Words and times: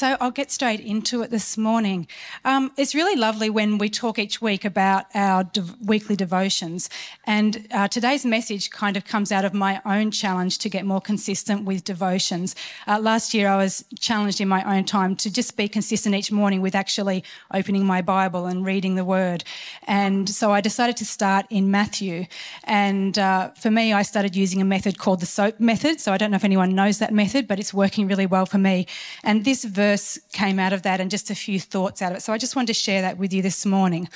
So 0.00 0.16
I'll 0.18 0.30
get 0.30 0.50
straight 0.50 0.80
into 0.80 1.20
it 1.20 1.30
this 1.30 1.58
morning. 1.58 2.06
Um, 2.46 2.72
it's 2.78 2.94
really 2.94 3.16
lovely 3.16 3.50
when 3.50 3.76
we 3.76 3.90
talk 3.90 4.18
each 4.18 4.40
week 4.40 4.64
about 4.64 5.04
our 5.14 5.44
de- 5.44 5.76
weekly 5.84 6.16
devotions. 6.16 6.88
And 7.26 7.68
uh, 7.70 7.86
today's 7.86 8.24
message 8.24 8.70
kind 8.70 8.96
of 8.96 9.04
comes 9.04 9.30
out 9.30 9.44
of 9.44 9.52
my 9.52 9.82
own 9.84 10.10
challenge 10.10 10.56
to 10.60 10.70
get 10.70 10.86
more 10.86 11.02
consistent 11.02 11.66
with 11.66 11.84
devotions. 11.84 12.56
Uh, 12.88 12.98
last 12.98 13.34
year, 13.34 13.46
I 13.46 13.58
was 13.58 13.84
challenged 13.98 14.40
in 14.40 14.48
my 14.48 14.64
own 14.74 14.84
time 14.84 15.16
to 15.16 15.30
just 15.30 15.54
be 15.58 15.68
consistent 15.68 16.14
each 16.14 16.32
morning 16.32 16.62
with 16.62 16.74
actually 16.74 17.22
opening 17.52 17.84
my 17.84 18.00
Bible 18.00 18.46
and 18.46 18.64
reading 18.64 18.94
the 18.94 19.04
Word. 19.04 19.44
And 19.86 20.30
so 20.30 20.50
I 20.50 20.62
decided 20.62 20.96
to 20.96 21.04
start 21.04 21.44
in 21.50 21.70
Matthew. 21.70 22.24
And 22.64 23.18
uh, 23.18 23.50
for 23.50 23.70
me, 23.70 23.92
I 23.92 24.00
started 24.00 24.34
using 24.34 24.62
a 24.62 24.64
method 24.64 24.96
called 24.96 25.20
the 25.20 25.26
SOAP 25.26 25.60
method. 25.60 26.00
So 26.00 26.10
I 26.10 26.16
don't 26.16 26.30
know 26.30 26.36
if 26.36 26.44
anyone 26.44 26.74
knows 26.74 27.00
that 27.00 27.12
method, 27.12 27.46
but 27.46 27.58
it's 27.58 27.74
working 27.74 28.08
really 28.08 28.24
well 28.24 28.46
for 28.46 28.56
me. 28.56 28.86
And 29.22 29.44
this 29.44 29.62
verse 29.64 29.89
came 30.32 30.58
out 30.58 30.72
of 30.72 30.82
that 30.82 31.00
and 31.00 31.10
just 31.10 31.30
a 31.30 31.34
few 31.34 31.60
thoughts 31.60 32.02
out 32.02 32.12
of 32.12 32.18
it. 32.18 32.20
So 32.20 32.32
I 32.32 32.38
just 32.38 32.56
wanted 32.56 32.68
to 32.68 32.74
share 32.74 33.02
that 33.02 33.18
with 33.18 33.32
you 33.32 33.42
this 33.42 33.64
morning. 33.64 34.08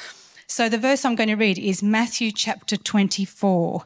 So 0.47 0.69
the 0.69 0.78
verse 0.78 1.05
I'm 1.05 1.14
going 1.14 1.28
to 1.28 1.37
read 1.37 1.59
is 1.59 1.83
Matthew 1.83 2.30
chapter 2.30 2.77
24, 2.77 3.83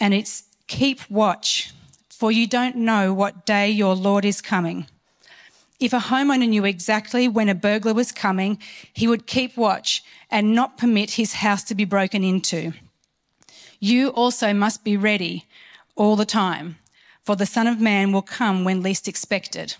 and 0.00 0.12
it's 0.12 0.44
Keep 0.66 1.08
watch, 1.08 1.72
for 2.10 2.32
you 2.32 2.46
don't 2.46 2.76
know 2.76 3.14
what 3.14 3.46
day 3.46 3.70
your 3.70 3.94
Lord 3.94 4.24
is 4.24 4.40
coming. 4.42 4.86
If 5.78 5.92
a 5.92 5.98
homeowner 5.98 6.48
knew 6.48 6.64
exactly 6.64 7.28
when 7.28 7.48
a 7.48 7.54
burglar 7.54 7.94
was 7.94 8.10
coming, 8.10 8.58
he 8.92 9.06
would 9.06 9.26
keep 9.26 9.56
watch 9.56 10.02
and 10.30 10.54
not 10.54 10.76
permit 10.76 11.12
his 11.12 11.34
house 11.34 11.62
to 11.64 11.74
be 11.74 11.84
broken 11.84 12.24
into. 12.24 12.72
You 13.78 14.08
also 14.08 14.52
must 14.52 14.82
be 14.82 14.96
ready 14.96 15.44
all 15.94 16.16
the 16.16 16.26
time, 16.26 16.78
for 17.22 17.36
the 17.36 17.46
Son 17.46 17.68
of 17.68 17.80
Man 17.80 18.10
will 18.10 18.22
come 18.22 18.64
when 18.64 18.82
least 18.82 19.06
expected. 19.06 19.76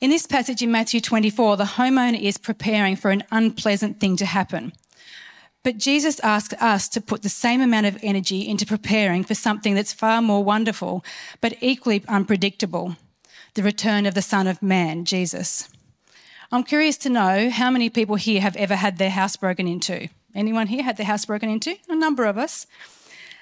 In 0.00 0.08
this 0.08 0.26
passage 0.26 0.62
in 0.62 0.72
Matthew 0.72 0.98
24, 0.98 1.58
the 1.58 1.64
homeowner 1.64 2.18
is 2.18 2.38
preparing 2.38 2.96
for 2.96 3.10
an 3.10 3.22
unpleasant 3.30 4.00
thing 4.00 4.16
to 4.16 4.24
happen. 4.24 4.72
But 5.62 5.76
Jesus 5.76 6.18
asks 6.20 6.54
us 6.54 6.88
to 6.88 7.02
put 7.02 7.20
the 7.20 7.28
same 7.28 7.60
amount 7.60 7.84
of 7.84 7.98
energy 8.02 8.48
into 8.48 8.64
preparing 8.64 9.24
for 9.24 9.34
something 9.34 9.74
that's 9.74 9.92
far 9.92 10.22
more 10.22 10.42
wonderful, 10.42 11.04
but 11.42 11.54
equally 11.60 12.02
unpredictable 12.08 12.96
the 13.52 13.62
return 13.62 14.06
of 14.06 14.14
the 14.14 14.22
Son 14.22 14.46
of 14.46 14.62
Man, 14.62 15.04
Jesus. 15.04 15.68
I'm 16.50 16.64
curious 16.64 16.96
to 16.98 17.10
know 17.10 17.50
how 17.50 17.70
many 17.70 17.90
people 17.90 18.16
here 18.16 18.40
have 18.40 18.56
ever 18.56 18.76
had 18.76 18.96
their 18.96 19.10
house 19.10 19.36
broken 19.36 19.68
into. 19.68 20.08
Anyone 20.34 20.68
here 20.68 20.82
had 20.82 20.96
their 20.96 21.06
house 21.06 21.26
broken 21.26 21.50
into? 21.50 21.76
A 21.90 21.94
number 21.94 22.24
of 22.24 22.38
us. 22.38 22.66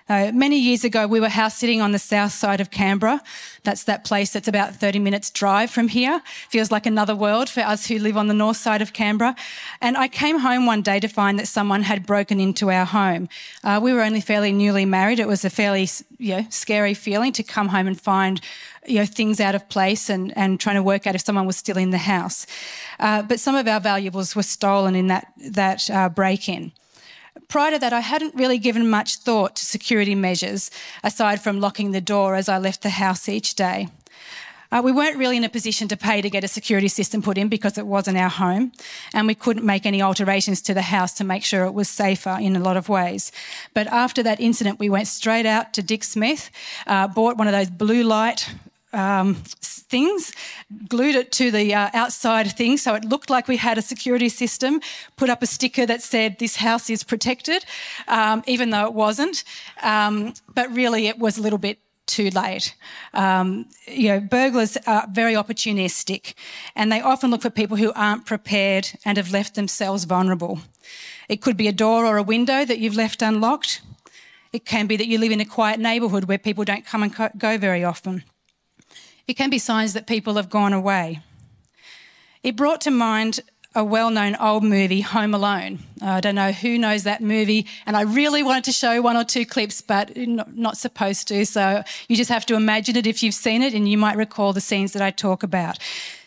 Many 0.08 0.58
years 0.58 0.84
ago, 0.84 1.06
we 1.06 1.20
were 1.20 1.28
house 1.28 1.54
sitting 1.56 1.82
on 1.82 1.92
the 1.92 1.98
south 1.98 2.32
side 2.32 2.60
of 2.60 2.70
Canberra. 2.70 3.22
That's 3.64 3.84
that 3.84 4.04
place 4.04 4.32
that's 4.32 4.48
about 4.48 4.74
30 4.74 4.98
minutes 5.00 5.28
drive 5.28 5.70
from 5.70 5.88
here. 5.88 6.22
Feels 6.48 6.70
like 6.70 6.86
another 6.86 7.14
world 7.14 7.50
for 7.50 7.60
us 7.60 7.86
who 7.86 7.98
live 7.98 8.16
on 8.16 8.26
the 8.26 8.34
north 8.34 8.56
side 8.56 8.80
of 8.80 8.94
Canberra. 8.94 9.36
And 9.82 9.98
I 9.98 10.08
came 10.08 10.38
home 10.38 10.64
one 10.64 10.80
day 10.80 10.98
to 11.00 11.08
find 11.08 11.38
that 11.38 11.46
someone 11.46 11.82
had 11.82 12.06
broken 12.06 12.40
into 12.40 12.70
our 12.70 12.86
home. 12.86 13.28
Uh, 13.62 13.80
we 13.82 13.92
were 13.92 14.00
only 14.00 14.22
fairly 14.22 14.50
newly 14.50 14.86
married. 14.86 15.18
It 15.18 15.28
was 15.28 15.44
a 15.44 15.50
fairly 15.50 15.86
you 16.16 16.36
know, 16.36 16.46
scary 16.48 16.94
feeling 16.94 17.32
to 17.32 17.42
come 17.42 17.68
home 17.68 17.86
and 17.86 18.00
find 18.00 18.40
you 18.86 19.00
know, 19.00 19.04
things 19.04 19.40
out 19.40 19.54
of 19.54 19.68
place 19.68 20.08
and, 20.08 20.36
and 20.38 20.58
trying 20.58 20.76
to 20.76 20.82
work 20.82 21.06
out 21.06 21.14
if 21.14 21.20
someone 21.20 21.46
was 21.46 21.58
still 21.58 21.76
in 21.76 21.90
the 21.90 21.98
house. 21.98 22.46
Uh, 22.98 23.20
but 23.20 23.40
some 23.40 23.54
of 23.54 23.68
our 23.68 23.80
valuables 23.80 24.34
were 24.34 24.42
stolen 24.42 24.94
in 24.94 25.08
that, 25.08 25.32
that 25.36 25.90
uh, 25.90 26.08
break 26.08 26.48
in 26.48 26.72
prior 27.46 27.72
to 27.72 27.78
that, 27.78 27.92
I 27.92 28.00
hadn't 28.00 28.34
really 28.34 28.58
given 28.58 28.90
much 28.90 29.16
thought 29.16 29.56
to 29.56 29.64
security 29.64 30.14
measures 30.14 30.70
aside 31.02 31.40
from 31.40 31.60
locking 31.60 31.92
the 31.92 32.00
door 32.00 32.34
as 32.34 32.48
I 32.48 32.58
left 32.58 32.82
the 32.82 32.90
house 32.90 33.28
each 33.28 33.54
day. 33.54 33.88
Uh, 34.70 34.82
we 34.84 34.92
weren't 34.92 35.16
really 35.16 35.38
in 35.38 35.44
a 35.44 35.48
position 35.48 35.88
to 35.88 35.96
pay 35.96 36.20
to 36.20 36.28
get 36.28 36.44
a 36.44 36.48
security 36.48 36.88
system 36.88 37.22
put 37.22 37.38
in 37.38 37.48
because 37.48 37.78
it 37.78 37.86
wasn't 37.86 38.18
our 38.18 38.28
home, 38.28 38.70
and 39.14 39.26
we 39.26 39.34
couldn't 39.34 39.64
make 39.64 39.86
any 39.86 40.02
alterations 40.02 40.60
to 40.60 40.74
the 40.74 40.82
house 40.82 41.14
to 41.14 41.24
make 41.24 41.42
sure 41.42 41.64
it 41.64 41.72
was 41.72 41.88
safer 41.88 42.36
in 42.38 42.54
a 42.54 42.60
lot 42.60 42.76
of 42.76 42.88
ways. 42.88 43.32
But 43.72 43.86
after 43.86 44.22
that 44.24 44.40
incident, 44.40 44.78
we 44.78 44.90
went 44.90 45.08
straight 45.08 45.46
out 45.46 45.72
to 45.72 45.82
Dick 45.82 46.04
Smith, 46.04 46.50
uh, 46.86 47.08
bought 47.08 47.38
one 47.38 47.46
of 47.46 47.52
those 47.52 47.70
blue 47.70 48.02
light 48.02 48.50
um, 48.92 49.34
things, 49.62 50.32
glued 50.88 51.14
it 51.14 51.32
to 51.32 51.50
the 51.50 51.74
uh, 51.74 51.90
outside 51.94 52.50
thing 52.52 52.76
so 52.76 52.94
it 52.94 53.04
looked 53.04 53.30
like 53.30 53.48
we 53.48 53.56
had 53.56 53.78
a 53.78 53.82
security 53.82 54.28
system, 54.28 54.80
put 55.16 55.30
up 55.30 55.42
a 55.42 55.46
sticker 55.46 55.86
that 55.86 56.02
said, 56.02 56.38
This 56.38 56.56
house 56.56 56.90
is 56.90 57.02
protected, 57.02 57.64
um, 58.06 58.42
even 58.46 58.70
though 58.70 58.86
it 58.86 58.94
wasn't. 58.94 59.44
Um, 59.82 60.34
but 60.54 60.70
really, 60.74 61.06
it 61.06 61.18
was 61.18 61.38
a 61.38 61.42
little 61.42 61.58
bit 61.58 61.78
too 62.06 62.30
late. 62.30 62.74
Um, 63.12 63.66
you 63.86 64.08
know, 64.08 64.20
burglars 64.20 64.76
are 64.86 65.06
very 65.12 65.34
opportunistic 65.34 66.34
and 66.74 66.90
they 66.90 67.00
often 67.00 67.30
look 67.30 67.42
for 67.42 67.50
people 67.50 67.76
who 67.76 67.92
aren't 67.92 68.24
prepared 68.24 68.88
and 69.04 69.18
have 69.18 69.30
left 69.30 69.54
themselves 69.54 70.04
vulnerable. 70.04 70.60
It 71.28 71.42
could 71.42 71.56
be 71.56 71.68
a 71.68 71.72
door 71.72 72.06
or 72.06 72.16
a 72.16 72.22
window 72.22 72.64
that 72.64 72.78
you've 72.78 72.96
left 72.96 73.20
unlocked. 73.20 73.82
It 74.52 74.64
can 74.64 74.86
be 74.86 74.96
that 74.96 75.06
you 75.06 75.18
live 75.18 75.32
in 75.32 75.40
a 75.40 75.44
quiet 75.44 75.78
neighbourhood 75.78 76.24
where 76.24 76.38
people 76.38 76.64
don't 76.64 76.86
come 76.86 77.02
and 77.02 77.14
go 77.36 77.58
very 77.58 77.84
often. 77.84 78.24
It 79.28 79.36
can 79.36 79.50
be 79.50 79.58
signs 79.58 79.92
that 79.92 80.06
people 80.06 80.34
have 80.34 80.48
gone 80.48 80.72
away. 80.72 81.20
It 82.42 82.56
brought 82.56 82.80
to 82.82 82.90
mind 82.90 83.40
a 83.74 83.84
well 83.84 84.10
known 84.10 84.34
old 84.40 84.64
movie, 84.64 85.02
Home 85.02 85.34
Alone. 85.34 85.80
Uh, 86.00 86.12
I 86.12 86.20
don't 86.20 86.34
know 86.34 86.50
who 86.50 86.78
knows 86.78 87.02
that 87.04 87.20
movie, 87.20 87.66
and 87.84 87.94
I 87.94 88.02
really 88.02 88.42
wanted 88.42 88.64
to 88.64 88.72
show 88.72 89.02
one 89.02 89.18
or 89.18 89.24
two 89.24 89.44
clips, 89.44 89.82
but 89.82 90.16
not 90.16 90.78
supposed 90.78 91.28
to. 91.28 91.44
So 91.44 91.82
you 92.08 92.16
just 92.16 92.30
have 92.30 92.46
to 92.46 92.54
imagine 92.54 92.96
it 92.96 93.06
if 93.06 93.22
you've 93.22 93.34
seen 93.34 93.60
it, 93.60 93.74
and 93.74 93.86
you 93.86 93.98
might 93.98 94.16
recall 94.16 94.54
the 94.54 94.62
scenes 94.62 94.94
that 94.94 95.02
I 95.02 95.10
talk 95.10 95.42
about. 95.42 95.78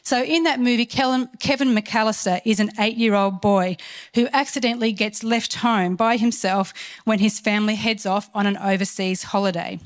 So 0.04 0.24
in 0.24 0.44
that 0.44 0.60
movie, 0.60 0.86
Kevin 0.86 1.28
McAllister 1.40 2.40
is 2.46 2.60
an 2.60 2.70
eight 2.80 2.98
year 2.98 3.16
old 3.16 3.42
boy 3.42 3.78
who 4.14 4.28
accidentally 4.32 4.92
gets 4.92 5.24
left 5.24 5.56
home 5.56 5.96
by 5.96 6.18
himself 6.18 6.72
when 7.06 7.18
his 7.18 7.40
family 7.40 7.76
heads 7.76 8.06
off 8.06 8.30
on 8.36 8.46
an 8.46 8.58
overseas 8.58 9.24
holiday. 9.24 9.80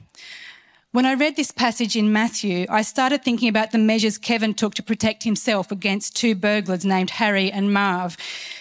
When 0.96 1.06
I 1.06 1.14
read 1.14 1.36
this 1.36 1.52
passage 1.52 1.98
in 1.98 2.14
Matthew, 2.14 2.66
I 2.70 2.82
started 2.82 3.22
thinking 3.22 3.50
about 3.50 3.72
the 3.72 3.78
measures 3.78 4.18
Kevin 4.18 4.54
took 4.54 4.76
to 4.76 4.82
protect 4.82 5.24
himself 5.24 5.70
against 5.70 6.16
two 6.16 6.36
burglars 6.36 6.86
named 6.86 7.10
Harry 7.10 7.52
and 7.52 7.74
Marv, 7.74 8.16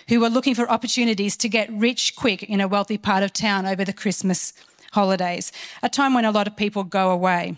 who 0.09 0.19
were 0.19 0.28
looking 0.28 0.56
for 0.56 0.69
opportunities 0.69 1.37
to 1.37 1.49
get 1.49 1.71
rich 1.71 2.17
quick 2.17 2.43
in 2.43 2.61
a 2.61 2.67
wealthy 2.67 2.99
part 2.99 3.23
of 3.23 3.33
town 3.33 3.67
over 3.67 3.84
the 3.84 3.93
Christmas 3.93 4.53
holidays, 4.94 5.53
a 5.81 5.89
time 5.89 6.12
when 6.12 6.25
a 6.25 6.33
lot 6.33 6.49
of 6.49 6.56
people 6.56 6.83
go 6.83 7.12
away. 7.12 7.55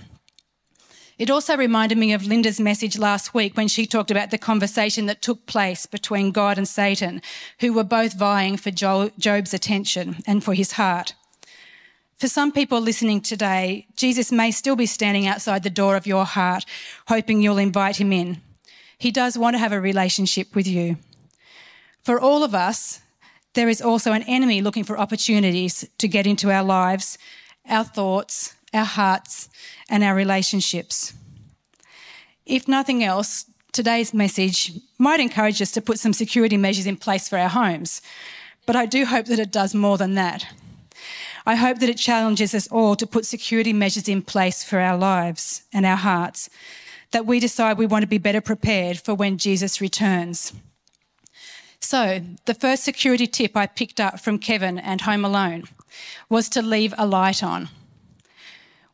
It 1.18 1.30
also 1.30 1.56
reminded 1.56 1.96
me 1.96 2.12
of 2.12 2.26
Linda's 2.26 2.60
message 2.60 2.98
last 2.98 3.32
week 3.32 3.56
when 3.56 3.68
she 3.68 3.86
talked 3.86 4.10
about 4.10 4.30
the 4.30 4.36
conversation 4.36 5.06
that 5.06 5.22
took 5.22 5.46
place 5.46 5.86
between 5.86 6.32
God 6.32 6.58
and 6.58 6.68
Satan, 6.68 7.22
who 7.60 7.72
were 7.72 7.82
both 7.82 8.12
vying 8.12 8.58
for 8.58 8.70
Job's 8.70 9.54
attention 9.54 10.16
and 10.26 10.44
for 10.44 10.52
his 10.52 10.72
heart. 10.72 11.14
For 12.18 12.28
some 12.28 12.50
people 12.50 12.80
listening 12.80 13.20
today, 13.20 13.86
Jesus 13.94 14.32
may 14.32 14.50
still 14.50 14.74
be 14.74 14.86
standing 14.86 15.26
outside 15.26 15.62
the 15.62 15.70
door 15.70 15.96
of 15.96 16.06
your 16.06 16.24
heart, 16.24 16.64
hoping 17.08 17.42
you'll 17.42 17.58
invite 17.58 17.96
him 17.96 18.10
in. 18.10 18.40
He 18.96 19.10
does 19.10 19.36
want 19.36 19.52
to 19.54 19.58
have 19.58 19.72
a 19.72 19.80
relationship 19.80 20.54
with 20.54 20.66
you. 20.66 20.96
For 22.02 22.18
all 22.18 22.42
of 22.42 22.54
us, 22.54 23.00
there 23.52 23.68
is 23.68 23.82
also 23.82 24.12
an 24.12 24.22
enemy 24.22 24.62
looking 24.62 24.84
for 24.84 24.98
opportunities 24.98 25.86
to 25.98 26.08
get 26.08 26.26
into 26.26 26.50
our 26.50 26.64
lives, 26.64 27.18
our 27.68 27.84
thoughts, 27.84 28.54
our 28.72 28.84
hearts, 28.84 29.50
and 29.90 30.02
our 30.02 30.14
relationships. 30.14 31.12
If 32.46 32.66
nothing 32.66 33.04
else, 33.04 33.44
today's 33.72 34.14
message 34.14 34.72
might 34.98 35.20
encourage 35.20 35.60
us 35.60 35.72
to 35.72 35.82
put 35.82 35.98
some 35.98 36.14
security 36.14 36.56
measures 36.56 36.86
in 36.86 36.96
place 36.96 37.28
for 37.28 37.36
our 37.38 37.50
homes, 37.50 38.00
but 38.64 38.74
I 38.74 38.86
do 38.86 39.04
hope 39.04 39.26
that 39.26 39.38
it 39.38 39.52
does 39.52 39.74
more 39.74 39.98
than 39.98 40.14
that. 40.14 40.46
I 41.48 41.54
hope 41.54 41.78
that 41.78 41.88
it 41.88 41.96
challenges 41.96 42.54
us 42.54 42.66
all 42.68 42.96
to 42.96 43.06
put 43.06 43.24
security 43.24 43.72
measures 43.72 44.08
in 44.08 44.22
place 44.22 44.64
for 44.64 44.80
our 44.80 44.98
lives 44.98 45.62
and 45.72 45.86
our 45.86 45.96
hearts, 45.96 46.50
that 47.12 47.24
we 47.24 47.38
decide 47.38 47.78
we 47.78 47.86
want 47.86 48.02
to 48.02 48.08
be 48.08 48.18
better 48.18 48.40
prepared 48.40 48.98
for 48.98 49.14
when 49.14 49.38
Jesus 49.38 49.80
returns. 49.80 50.52
So, 51.78 52.20
the 52.46 52.54
first 52.54 52.82
security 52.82 53.28
tip 53.28 53.56
I 53.56 53.66
picked 53.66 54.00
up 54.00 54.18
from 54.18 54.40
Kevin 54.40 54.76
and 54.76 55.02
Home 55.02 55.24
Alone 55.24 55.64
was 56.28 56.48
to 56.48 56.62
leave 56.62 56.92
a 56.98 57.06
light 57.06 57.44
on. 57.44 57.68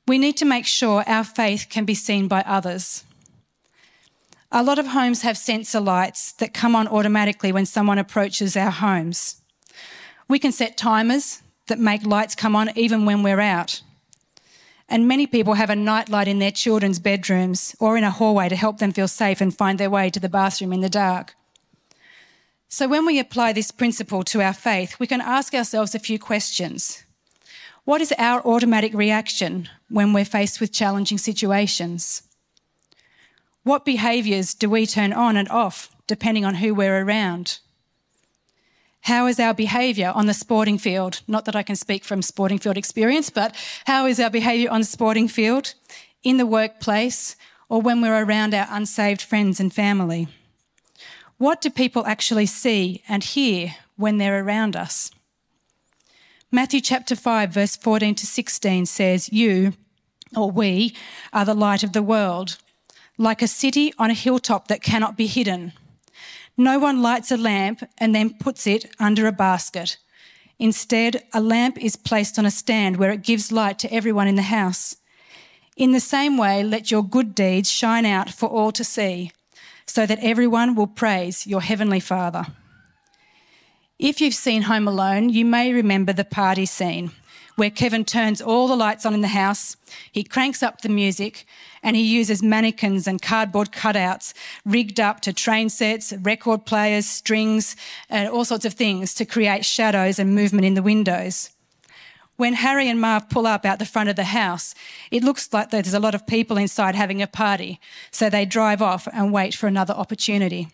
We 0.06 0.18
need 0.18 0.36
to 0.36 0.44
make 0.44 0.66
sure 0.66 1.04
our 1.06 1.24
faith 1.24 1.68
can 1.70 1.86
be 1.86 1.94
seen 1.94 2.28
by 2.28 2.42
others. 2.42 3.04
A 4.50 4.62
lot 4.62 4.78
of 4.78 4.88
homes 4.88 5.22
have 5.22 5.38
sensor 5.38 5.80
lights 5.80 6.32
that 6.32 6.52
come 6.52 6.76
on 6.76 6.86
automatically 6.86 7.52
when 7.52 7.64
someone 7.64 7.98
approaches 7.98 8.56
our 8.56 8.70
homes. 8.70 9.40
We 10.28 10.38
can 10.38 10.52
set 10.52 10.76
timers 10.76 11.41
that 11.66 11.78
make 11.78 12.04
lights 12.04 12.34
come 12.34 12.56
on 12.56 12.76
even 12.76 13.04
when 13.04 13.22
we're 13.22 13.40
out. 13.40 13.82
And 14.88 15.08
many 15.08 15.26
people 15.26 15.54
have 15.54 15.70
a 15.70 15.76
nightlight 15.76 16.28
in 16.28 16.38
their 16.38 16.50
children's 16.50 16.98
bedrooms 16.98 17.74
or 17.80 17.96
in 17.96 18.04
a 18.04 18.10
hallway 18.10 18.48
to 18.48 18.56
help 18.56 18.78
them 18.78 18.92
feel 18.92 19.08
safe 19.08 19.40
and 19.40 19.56
find 19.56 19.78
their 19.78 19.90
way 19.90 20.10
to 20.10 20.20
the 20.20 20.28
bathroom 20.28 20.72
in 20.72 20.80
the 20.80 20.90
dark. 20.90 21.34
So, 22.68 22.88
when 22.88 23.06
we 23.06 23.18
apply 23.18 23.52
this 23.52 23.70
principle 23.70 24.22
to 24.24 24.42
our 24.42 24.52
faith, 24.52 24.98
we 24.98 25.06
can 25.06 25.20
ask 25.20 25.54
ourselves 25.54 25.94
a 25.94 25.98
few 25.98 26.18
questions. 26.18 27.04
What 27.84 28.00
is 28.00 28.14
our 28.16 28.40
automatic 28.46 28.94
reaction 28.94 29.68
when 29.88 30.12
we're 30.12 30.24
faced 30.24 30.60
with 30.60 30.72
challenging 30.72 31.18
situations? 31.18 32.22
What 33.64 33.84
behaviours 33.84 34.54
do 34.54 34.70
we 34.70 34.86
turn 34.86 35.12
on 35.12 35.36
and 35.36 35.48
off 35.48 35.94
depending 36.06 36.44
on 36.44 36.56
who 36.56 36.74
we're 36.74 37.04
around? 37.04 37.58
How 39.02 39.26
is 39.26 39.40
our 39.40 39.52
behaviour 39.52 40.12
on 40.14 40.26
the 40.26 40.34
sporting 40.34 40.78
field? 40.78 41.22
Not 41.26 41.44
that 41.46 41.56
I 41.56 41.64
can 41.64 41.74
speak 41.74 42.04
from 42.04 42.22
sporting 42.22 42.58
field 42.58 42.78
experience, 42.78 43.30
but 43.30 43.54
how 43.84 44.06
is 44.06 44.20
our 44.20 44.30
behaviour 44.30 44.70
on 44.70 44.80
the 44.80 44.86
sporting 44.86 45.26
field, 45.26 45.74
in 46.22 46.36
the 46.36 46.46
workplace, 46.46 47.34
or 47.68 47.80
when 47.80 48.00
we're 48.00 48.24
around 48.24 48.54
our 48.54 48.68
unsaved 48.70 49.20
friends 49.20 49.58
and 49.58 49.74
family? 49.74 50.28
What 51.38 51.60
do 51.60 51.68
people 51.70 52.06
actually 52.06 52.46
see 52.46 53.02
and 53.08 53.24
hear 53.24 53.74
when 53.96 54.18
they're 54.18 54.44
around 54.44 54.76
us? 54.76 55.10
Matthew 56.52 56.80
chapter 56.80 57.16
5, 57.16 57.50
verse 57.50 57.74
14 57.74 58.14
to 58.14 58.26
16 58.26 58.86
says, 58.86 59.32
You, 59.32 59.72
or 60.36 60.48
we, 60.48 60.94
are 61.32 61.44
the 61.44 61.54
light 61.54 61.82
of 61.82 61.92
the 61.92 62.02
world, 62.02 62.58
like 63.18 63.42
a 63.42 63.48
city 63.48 63.92
on 63.98 64.10
a 64.10 64.14
hilltop 64.14 64.68
that 64.68 64.82
cannot 64.82 65.16
be 65.16 65.26
hidden. 65.26 65.72
No 66.56 66.78
one 66.78 67.02
lights 67.02 67.30
a 67.30 67.36
lamp 67.36 67.82
and 67.98 68.14
then 68.14 68.34
puts 68.38 68.66
it 68.66 68.92
under 68.98 69.26
a 69.26 69.32
basket. 69.32 69.96
Instead, 70.58 71.24
a 71.32 71.40
lamp 71.40 71.78
is 71.78 71.96
placed 71.96 72.38
on 72.38 72.46
a 72.46 72.50
stand 72.50 72.96
where 72.96 73.10
it 73.10 73.22
gives 73.22 73.50
light 73.50 73.78
to 73.80 73.92
everyone 73.92 74.28
in 74.28 74.36
the 74.36 74.42
house. 74.42 74.96
In 75.76 75.92
the 75.92 76.00
same 76.00 76.36
way, 76.36 76.62
let 76.62 76.90
your 76.90 77.02
good 77.02 77.34
deeds 77.34 77.70
shine 77.70 78.04
out 78.04 78.30
for 78.30 78.48
all 78.48 78.72
to 78.72 78.84
see 78.84 79.32
so 79.86 80.06
that 80.06 80.18
everyone 80.20 80.74
will 80.74 80.86
praise 80.86 81.46
your 81.46 81.62
Heavenly 81.62 82.00
Father. 82.00 82.46
If 83.98 84.20
you've 84.20 84.34
seen 84.34 84.62
Home 84.62 84.86
Alone, 84.86 85.30
you 85.30 85.44
may 85.44 85.72
remember 85.72 86.12
the 86.12 86.24
party 86.24 86.66
scene 86.66 87.12
where 87.56 87.70
Kevin 87.70 88.04
turns 88.04 88.40
all 88.40 88.68
the 88.68 88.76
lights 88.76 89.04
on 89.04 89.14
in 89.14 89.20
the 89.20 89.28
house, 89.28 89.76
he 90.10 90.24
cranks 90.24 90.62
up 90.62 90.80
the 90.80 90.88
music, 90.88 91.46
and 91.82 91.96
he 91.96 92.02
uses 92.02 92.42
mannequins 92.42 93.06
and 93.06 93.20
cardboard 93.20 93.72
cutouts 93.72 94.32
rigged 94.64 95.00
up 95.00 95.20
to 95.20 95.32
train 95.32 95.68
sets, 95.68 96.12
record 96.22 96.64
players, 96.64 97.06
strings, 97.06 97.76
and 98.08 98.28
all 98.28 98.44
sorts 98.44 98.64
of 98.64 98.74
things 98.74 99.14
to 99.14 99.24
create 99.24 99.64
shadows 99.64 100.18
and 100.18 100.34
movement 100.34 100.64
in 100.64 100.74
the 100.74 100.82
windows. 100.82 101.50
When 102.36 102.54
Harry 102.54 102.88
and 102.88 103.00
Marv 103.00 103.28
pull 103.28 103.46
up 103.46 103.64
out 103.64 103.78
the 103.78 103.84
front 103.86 104.08
of 104.08 104.16
the 104.16 104.24
house, 104.24 104.74
it 105.10 105.22
looks 105.22 105.52
like 105.52 105.70
there's 105.70 105.94
a 105.94 106.00
lot 106.00 106.14
of 106.14 106.26
people 106.26 106.56
inside 106.56 106.94
having 106.94 107.20
a 107.20 107.26
party, 107.26 107.78
so 108.10 108.30
they 108.30 108.46
drive 108.46 108.80
off 108.80 109.06
and 109.12 109.32
wait 109.32 109.54
for 109.54 109.66
another 109.66 109.94
opportunity. 109.94 110.68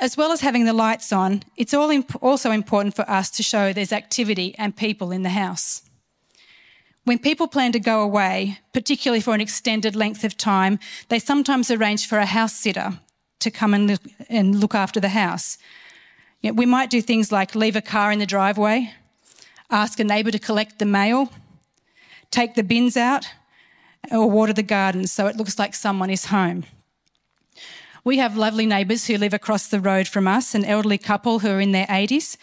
As 0.00 0.16
well 0.16 0.32
as 0.32 0.40
having 0.40 0.64
the 0.64 0.72
lights 0.72 1.12
on, 1.12 1.42
it's 1.58 1.74
also 1.74 2.50
important 2.50 2.96
for 2.96 3.08
us 3.08 3.28
to 3.32 3.42
show 3.42 3.70
there's 3.70 3.92
activity 3.92 4.54
and 4.56 4.74
people 4.74 5.12
in 5.12 5.22
the 5.22 5.28
house. 5.28 5.82
When 7.04 7.18
people 7.18 7.46
plan 7.46 7.72
to 7.72 7.80
go 7.80 8.00
away, 8.00 8.60
particularly 8.72 9.20
for 9.20 9.34
an 9.34 9.42
extended 9.42 9.94
length 9.94 10.24
of 10.24 10.38
time, 10.38 10.78
they 11.10 11.18
sometimes 11.18 11.70
arrange 11.70 12.06
for 12.06 12.18
a 12.18 12.24
house 12.24 12.54
sitter 12.54 12.98
to 13.40 13.50
come 13.50 13.74
and 13.74 13.86
look, 13.88 14.00
and 14.30 14.58
look 14.58 14.74
after 14.74 15.00
the 15.00 15.10
house. 15.10 15.58
we 16.42 16.64
might 16.64 16.88
do 16.88 17.02
things 17.02 17.30
like 17.30 17.54
leave 17.54 17.76
a 17.76 17.82
car 17.82 18.10
in 18.10 18.18
the 18.18 18.26
driveway, 18.26 18.94
ask 19.70 20.00
a 20.00 20.04
neighbour 20.04 20.30
to 20.30 20.38
collect 20.38 20.78
the 20.78 20.86
mail, 20.86 21.30
take 22.30 22.54
the 22.54 22.62
bins 22.62 22.96
out, 22.96 23.26
or 24.10 24.30
water 24.30 24.54
the 24.54 24.62
garden 24.62 25.06
so 25.06 25.26
it 25.26 25.36
looks 25.36 25.58
like 25.58 25.74
someone 25.74 26.08
is 26.08 26.26
home. 26.26 26.64
We 28.02 28.16
have 28.16 28.36
lovely 28.36 28.66
neighbours 28.66 29.06
who 29.06 29.18
live 29.18 29.34
across 29.34 29.68
the 29.68 29.80
road 29.80 30.08
from 30.08 30.26
us, 30.26 30.54
an 30.54 30.64
elderly 30.64 30.98
couple 30.98 31.40
who 31.40 31.50
are 31.50 31.60
in 31.60 31.72
their 31.72 31.86
80s, 31.86 32.36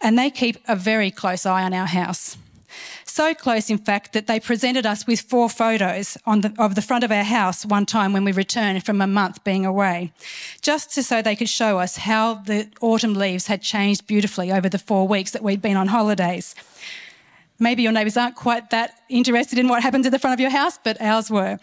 and 0.00 0.18
they 0.18 0.30
keep 0.30 0.56
a 0.66 0.76
very 0.76 1.10
close 1.10 1.44
eye 1.44 1.62
on 1.62 1.74
our 1.74 1.86
house. 1.86 2.38
So 3.04 3.34
close, 3.34 3.68
in 3.68 3.78
fact, 3.78 4.12
that 4.12 4.26
they 4.26 4.38
presented 4.38 4.86
us 4.86 5.06
with 5.06 5.20
four 5.20 5.50
photos 5.50 6.16
the, 6.24 6.54
of 6.58 6.74
the 6.74 6.82
front 6.82 7.04
of 7.04 7.10
our 7.10 7.24
house 7.24 7.66
one 7.66 7.84
time 7.84 8.12
when 8.12 8.24
we 8.24 8.32
returned 8.32 8.84
from 8.84 9.00
a 9.00 9.06
month 9.06 9.42
being 9.44 9.66
away, 9.66 10.12
just 10.62 10.94
to, 10.94 11.02
so 11.02 11.20
they 11.20 11.36
could 11.36 11.48
show 11.48 11.78
us 11.78 11.96
how 11.96 12.34
the 12.34 12.68
autumn 12.80 13.14
leaves 13.14 13.46
had 13.46 13.60
changed 13.60 14.06
beautifully 14.06 14.52
over 14.52 14.68
the 14.68 14.78
four 14.78 15.08
weeks 15.08 15.32
that 15.32 15.42
we'd 15.42 15.60
been 15.60 15.76
on 15.76 15.88
holidays. 15.88 16.54
Maybe 17.58 17.82
your 17.82 17.92
neighbours 17.92 18.16
aren't 18.16 18.36
quite 18.36 18.70
that 18.70 19.00
interested 19.08 19.58
in 19.58 19.68
what 19.68 19.82
happens 19.82 20.06
at 20.06 20.12
the 20.12 20.18
front 20.18 20.34
of 20.34 20.40
your 20.40 20.50
house, 20.50 20.78
but 20.82 21.00
ours 21.00 21.30
were. 21.30 21.58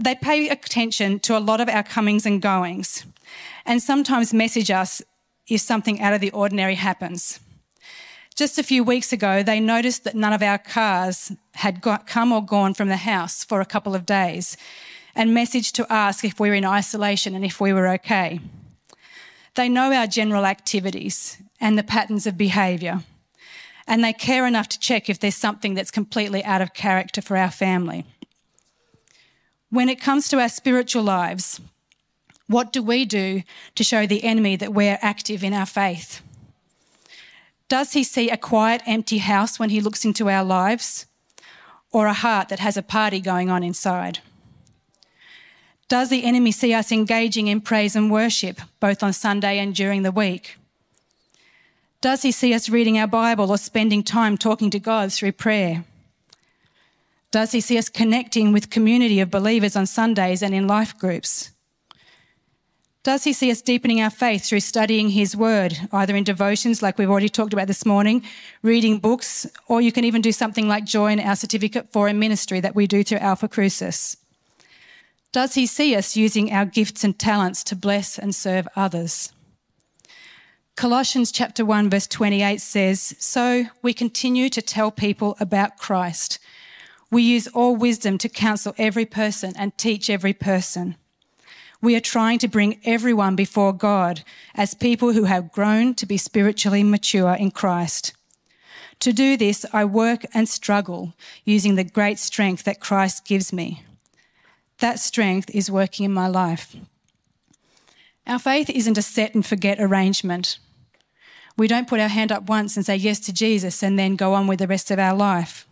They 0.00 0.14
pay 0.14 0.48
attention 0.48 1.20
to 1.20 1.36
a 1.36 1.40
lot 1.40 1.60
of 1.60 1.68
our 1.68 1.82
comings 1.82 2.26
and 2.26 2.42
goings, 2.42 3.04
and 3.64 3.82
sometimes 3.82 4.34
message 4.34 4.70
us 4.70 5.02
if 5.48 5.60
something 5.60 6.00
out 6.00 6.14
of 6.14 6.20
the 6.20 6.30
ordinary 6.32 6.74
happens. 6.74 7.40
Just 8.34 8.58
a 8.58 8.64
few 8.64 8.82
weeks 8.82 9.12
ago, 9.12 9.44
they 9.44 9.60
noticed 9.60 10.02
that 10.04 10.16
none 10.16 10.32
of 10.32 10.42
our 10.42 10.58
cars 10.58 11.30
had 11.54 11.80
got, 11.80 12.06
come 12.08 12.32
or 12.32 12.44
gone 12.44 12.74
from 12.74 12.88
the 12.88 12.96
house 12.96 13.44
for 13.44 13.60
a 13.60 13.66
couple 13.66 13.94
of 13.94 14.06
days 14.06 14.56
and 15.14 15.30
messaged 15.30 15.72
to 15.72 15.92
ask 15.92 16.24
if 16.24 16.40
we 16.40 16.48
were 16.48 16.56
in 16.56 16.64
isolation 16.64 17.36
and 17.36 17.44
if 17.44 17.60
we 17.60 17.72
were 17.72 17.86
okay. 17.86 18.40
They 19.54 19.68
know 19.68 19.92
our 19.92 20.08
general 20.08 20.46
activities 20.46 21.38
and 21.60 21.78
the 21.78 21.84
patterns 21.84 22.26
of 22.26 22.36
behaviour, 22.36 23.04
and 23.86 24.02
they 24.02 24.12
care 24.12 24.46
enough 24.46 24.68
to 24.70 24.80
check 24.80 25.08
if 25.08 25.20
there's 25.20 25.36
something 25.36 25.74
that's 25.74 25.92
completely 25.92 26.42
out 26.42 26.60
of 26.60 26.74
character 26.74 27.22
for 27.22 27.36
our 27.36 27.52
family. 27.52 28.04
When 29.74 29.88
it 29.88 30.00
comes 30.00 30.28
to 30.28 30.38
our 30.38 30.48
spiritual 30.48 31.02
lives, 31.02 31.60
what 32.46 32.72
do 32.72 32.80
we 32.80 33.04
do 33.04 33.42
to 33.74 33.82
show 33.82 34.06
the 34.06 34.22
enemy 34.22 34.54
that 34.54 34.72
we're 34.72 35.00
active 35.02 35.42
in 35.42 35.52
our 35.52 35.66
faith? 35.66 36.22
Does 37.68 37.92
he 37.92 38.04
see 38.04 38.30
a 38.30 38.36
quiet, 38.36 38.82
empty 38.86 39.18
house 39.18 39.58
when 39.58 39.70
he 39.70 39.80
looks 39.80 40.04
into 40.04 40.30
our 40.30 40.44
lives, 40.44 41.06
or 41.90 42.06
a 42.06 42.12
heart 42.12 42.50
that 42.50 42.60
has 42.60 42.76
a 42.76 42.84
party 42.84 43.18
going 43.18 43.50
on 43.50 43.64
inside? 43.64 44.20
Does 45.88 46.08
the 46.08 46.22
enemy 46.22 46.52
see 46.52 46.72
us 46.72 46.92
engaging 46.92 47.48
in 47.48 47.60
praise 47.60 47.96
and 47.96 48.12
worship, 48.12 48.60
both 48.78 49.02
on 49.02 49.12
Sunday 49.12 49.58
and 49.58 49.74
during 49.74 50.04
the 50.04 50.12
week? 50.12 50.56
Does 52.00 52.22
he 52.22 52.30
see 52.30 52.54
us 52.54 52.68
reading 52.68 52.96
our 52.96 53.08
Bible 53.08 53.50
or 53.50 53.58
spending 53.58 54.04
time 54.04 54.38
talking 54.38 54.70
to 54.70 54.78
God 54.78 55.12
through 55.12 55.32
prayer? 55.32 55.84
Does 57.34 57.50
he 57.50 57.60
see 57.60 57.78
us 57.78 57.88
connecting 57.88 58.52
with 58.52 58.70
community 58.70 59.18
of 59.18 59.28
believers 59.28 59.74
on 59.74 59.86
Sundays 59.86 60.40
and 60.40 60.54
in 60.54 60.68
life 60.68 60.96
groups? 60.96 61.50
Does 63.02 63.24
he 63.24 63.32
see 63.32 63.50
us 63.50 63.60
deepening 63.60 64.00
our 64.00 64.08
faith 64.08 64.44
through 64.44 64.60
studying 64.60 65.08
his 65.08 65.36
word, 65.36 65.76
either 65.90 66.14
in 66.14 66.22
devotions 66.22 66.80
like 66.80 66.96
we've 66.96 67.10
already 67.10 67.28
talked 67.28 67.52
about 67.52 67.66
this 67.66 67.84
morning, 67.84 68.22
reading 68.62 69.00
books, 69.00 69.48
or 69.66 69.80
you 69.80 69.90
can 69.90 70.04
even 70.04 70.22
do 70.22 70.30
something 70.30 70.68
like 70.68 70.84
join 70.84 71.18
our 71.18 71.34
certificate 71.34 71.92
for 71.92 72.06
a 72.06 72.14
ministry 72.14 72.60
that 72.60 72.76
we 72.76 72.86
do 72.86 73.02
through 73.02 73.18
Alpha 73.18 73.48
Crucis? 73.48 74.16
Does 75.32 75.54
he 75.54 75.66
see 75.66 75.96
us 75.96 76.16
using 76.16 76.52
our 76.52 76.64
gifts 76.64 77.02
and 77.02 77.18
talents 77.18 77.64
to 77.64 77.74
bless 77.74 78.16
and 78.16 78.32
serve 78.32 78.68
others? 78.76 79.32
Colossians 80.76 81.32
chapter 81.32 81.64
1 81.64 81.90
verse 81.90 82.06
28 82.06 82.60
says, 82.60 83.16
"So 83.18 83.66
we 83.82 83.92
continue 83.92 84.48
to 84.50 84.62
tell 84.62 84.92
people 84.92 85.36
about 85.40 85.78
Christ. 85.78 86.38
We 87.14 87.22
use 87.22 87.46
all 87.48 87.76
wisdom 87.76 88.18
to 88.18 88.28
counsel 88.28 88.74
every 88.76 89.06
person 89.06 89.54
and 89.56 89.78
teach 89.78 90.10
every 90.10 90.34
person." 90.34 90.96
we 91.84 91.94
are 91.94 92.00
trying 92.00 92.38
to 92.38 92.48
bring 92.48 92.80
everyone 92.84 93.36
before 93.36 93.72
God 93.74 94.22
as 94.54 94.72
people 94.74 95.12
who 95.12 95.24
have 95.24 95.52
grown 95.52 95.94
to 95.96 96.06
be 96.06 96.16
spiritually 96.16 96.82
mature 96.82 97.34
in 97.34 97.50
Christ. 97.50 98.14
To 99.00 99.12
do 99.12 99.36
this, 99.36 99.66
I 99.70 99.84
work 99.84 100.24
and 100.32 100.48
struggle 100.48 101.12
using 101.44 101.74
the 101.74 101.84
great 101.84 102.18
strength 102.18 102.64
that 102.64 102.80
Christ 102.80 103.26
gives 103.26 103.52
me. 103.52 103.82
That 104.78 104.98
strength 104.98 105.50
is 105.50 105.70
working 105.70 106.04
in 106.06 106.12
my 106.12 106.26
life. 106.26 106.74
Our 108.26 108.38
faith 108.38 108.70
isn't 108.70 108.96
a 108.96 109.02
set 109.02 109.34
and 109.34 109.44
forget 109.44 109.78
arrangement. 109.78 110.58
We 111.58 111.68
don't 111.68 111.86
put 111.86 112.00
our 112.00 112.08
hand 112.08 112.32
up 112.32 112.48
once 112.48 112.76
and 112.76 112.86
say 112.86 112.96
yes 112.96 113.20
to 113.20 113.32
Jesus 113.32 113.82
and 113.82 113.98
then 113.98 114.16
go 114.16 114.32
on 114.32 114.46
with 114.46 114.58
the 114.58 114.66
rest 114.66 114.90
of 114.90 114.98
our 114.98 115.14
life. 115.14 115.66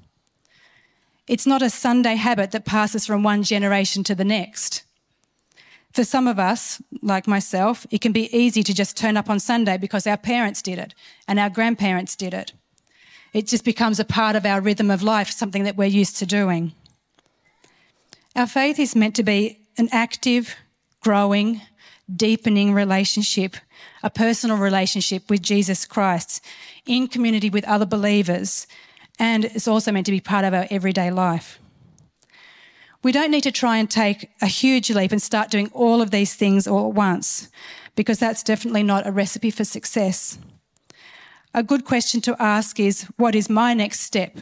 It's 1.33 1.47
not 1.47 1.63
a 1.63 1.71
Sunday 1.71 2.17
habit 2.17 2.51
that 2.51 2.67
passes 2.67 3.07
from 3.07 3.23
one 3.23 3.43
generation 3.43 4.05
to 4.05 4.15
the 4.15 4.23
next. 4.23 4.83
For 5.91 6.05
some 6.05 6.29
of 6.29 6.39
us, 6.39 6.83
like 7.01 7.27
myself, 7.27 7.87
it 7.91 8.03
can 8.03 8.13
be 8.13 8.37
easy 8.37 8.63
to 8.63 8.75
just 8.75 8.99
turn 8.99 9.17
up 9.17 9.31
on 9.31 9.41
Sunday 9.41 9.79
because 9.79 10.07
our 10.07 10.19
parents 10.19 10.61
did 10.61 10.79
it 10.79 10.93
and 11.27 11.41
our 11.41 11.49
grandparents 11.49 12.17
did 12.17 12.35
it. 12.35 12.53
It 13.33 13.47
just 13.47 13.65
becomes 13.65 13.99
a 13.99 14.05
part 14.05 14.37
of 14.37 14.45
our 14.45 14.61
rhythm 14.61 14.91
of 14.91 15.03
life, 15.03 15.31
something 15.31 15.65
that 15.65 15.75
we're 15.75 15.87
used 15.87 16.19
to 16.19 16.27
doing. 16.27 16.73
Our 18.37 18.47
faith 18.47 18.79
is 18.79 18.95
meant 18.95 19.17
to 19.17 19.23
be 19.23 19.59
an 19.79 19.89
active, 19.91 20.55
growing, 21.01 21.63
deepening 22.15 22.75
relationship, 22.75 23.57
a 24.03 24.11
personal 24.11 24.59
relationship 24.59 25.31
with 25.31 25.41
Jesus 25.41 25.87
Christ 25.87 26.45
in 26.85 27.09
community 27.09 27.49
with 27.49 27.65
other 27.65 27.87
believers, 27.87 28.67
and 29.23 29.45
it's 29.45 29.69
also 29.69 29.93
meant 29.93 30.05
to 30.05 30.11
be 30.11 30.19
part 30.19 30.45
of 30.45 30.53
our 30.53 30.67
everyday 30.69 31.09
life. 31.09 31.61
We 33.05 33.13
don't 33.13 33.31
need 33.31 33.45
to 33.45 33.53
try 33.53 33.77
and 33.77 33.89
take 33.89 34.29
a 34.43 34.49
huge 34.49 34.91
leap 34.91 35.13
and 35.13 35.23
start 35.23 35.49
doing 35.49 35.71
all 35.73 36.03
of 36.03 36.11
these 36.11 36.35
things 36.35 36.67
all 36.67 36.89
at 36.89 36.95
once, 36.95 37.49
because 37.95 38.19
that's 38.19 38.43
definitely 38.43 38.83
not 38.83 39.07
a 39.07 39.13
recipe 39.13 39.53
for 39.53 39.63
success. 39.63 40.39
A 41.55 41.63
good 41.63 41.85
question 41.85 42.21
to 42.23 42.37
ask 42.43 42.81
is 42.81 43.03
what 43.17 43.37
is 43.37 43.49
my 43.49 43.75
next 43.75 44.01
step 44.01 44.39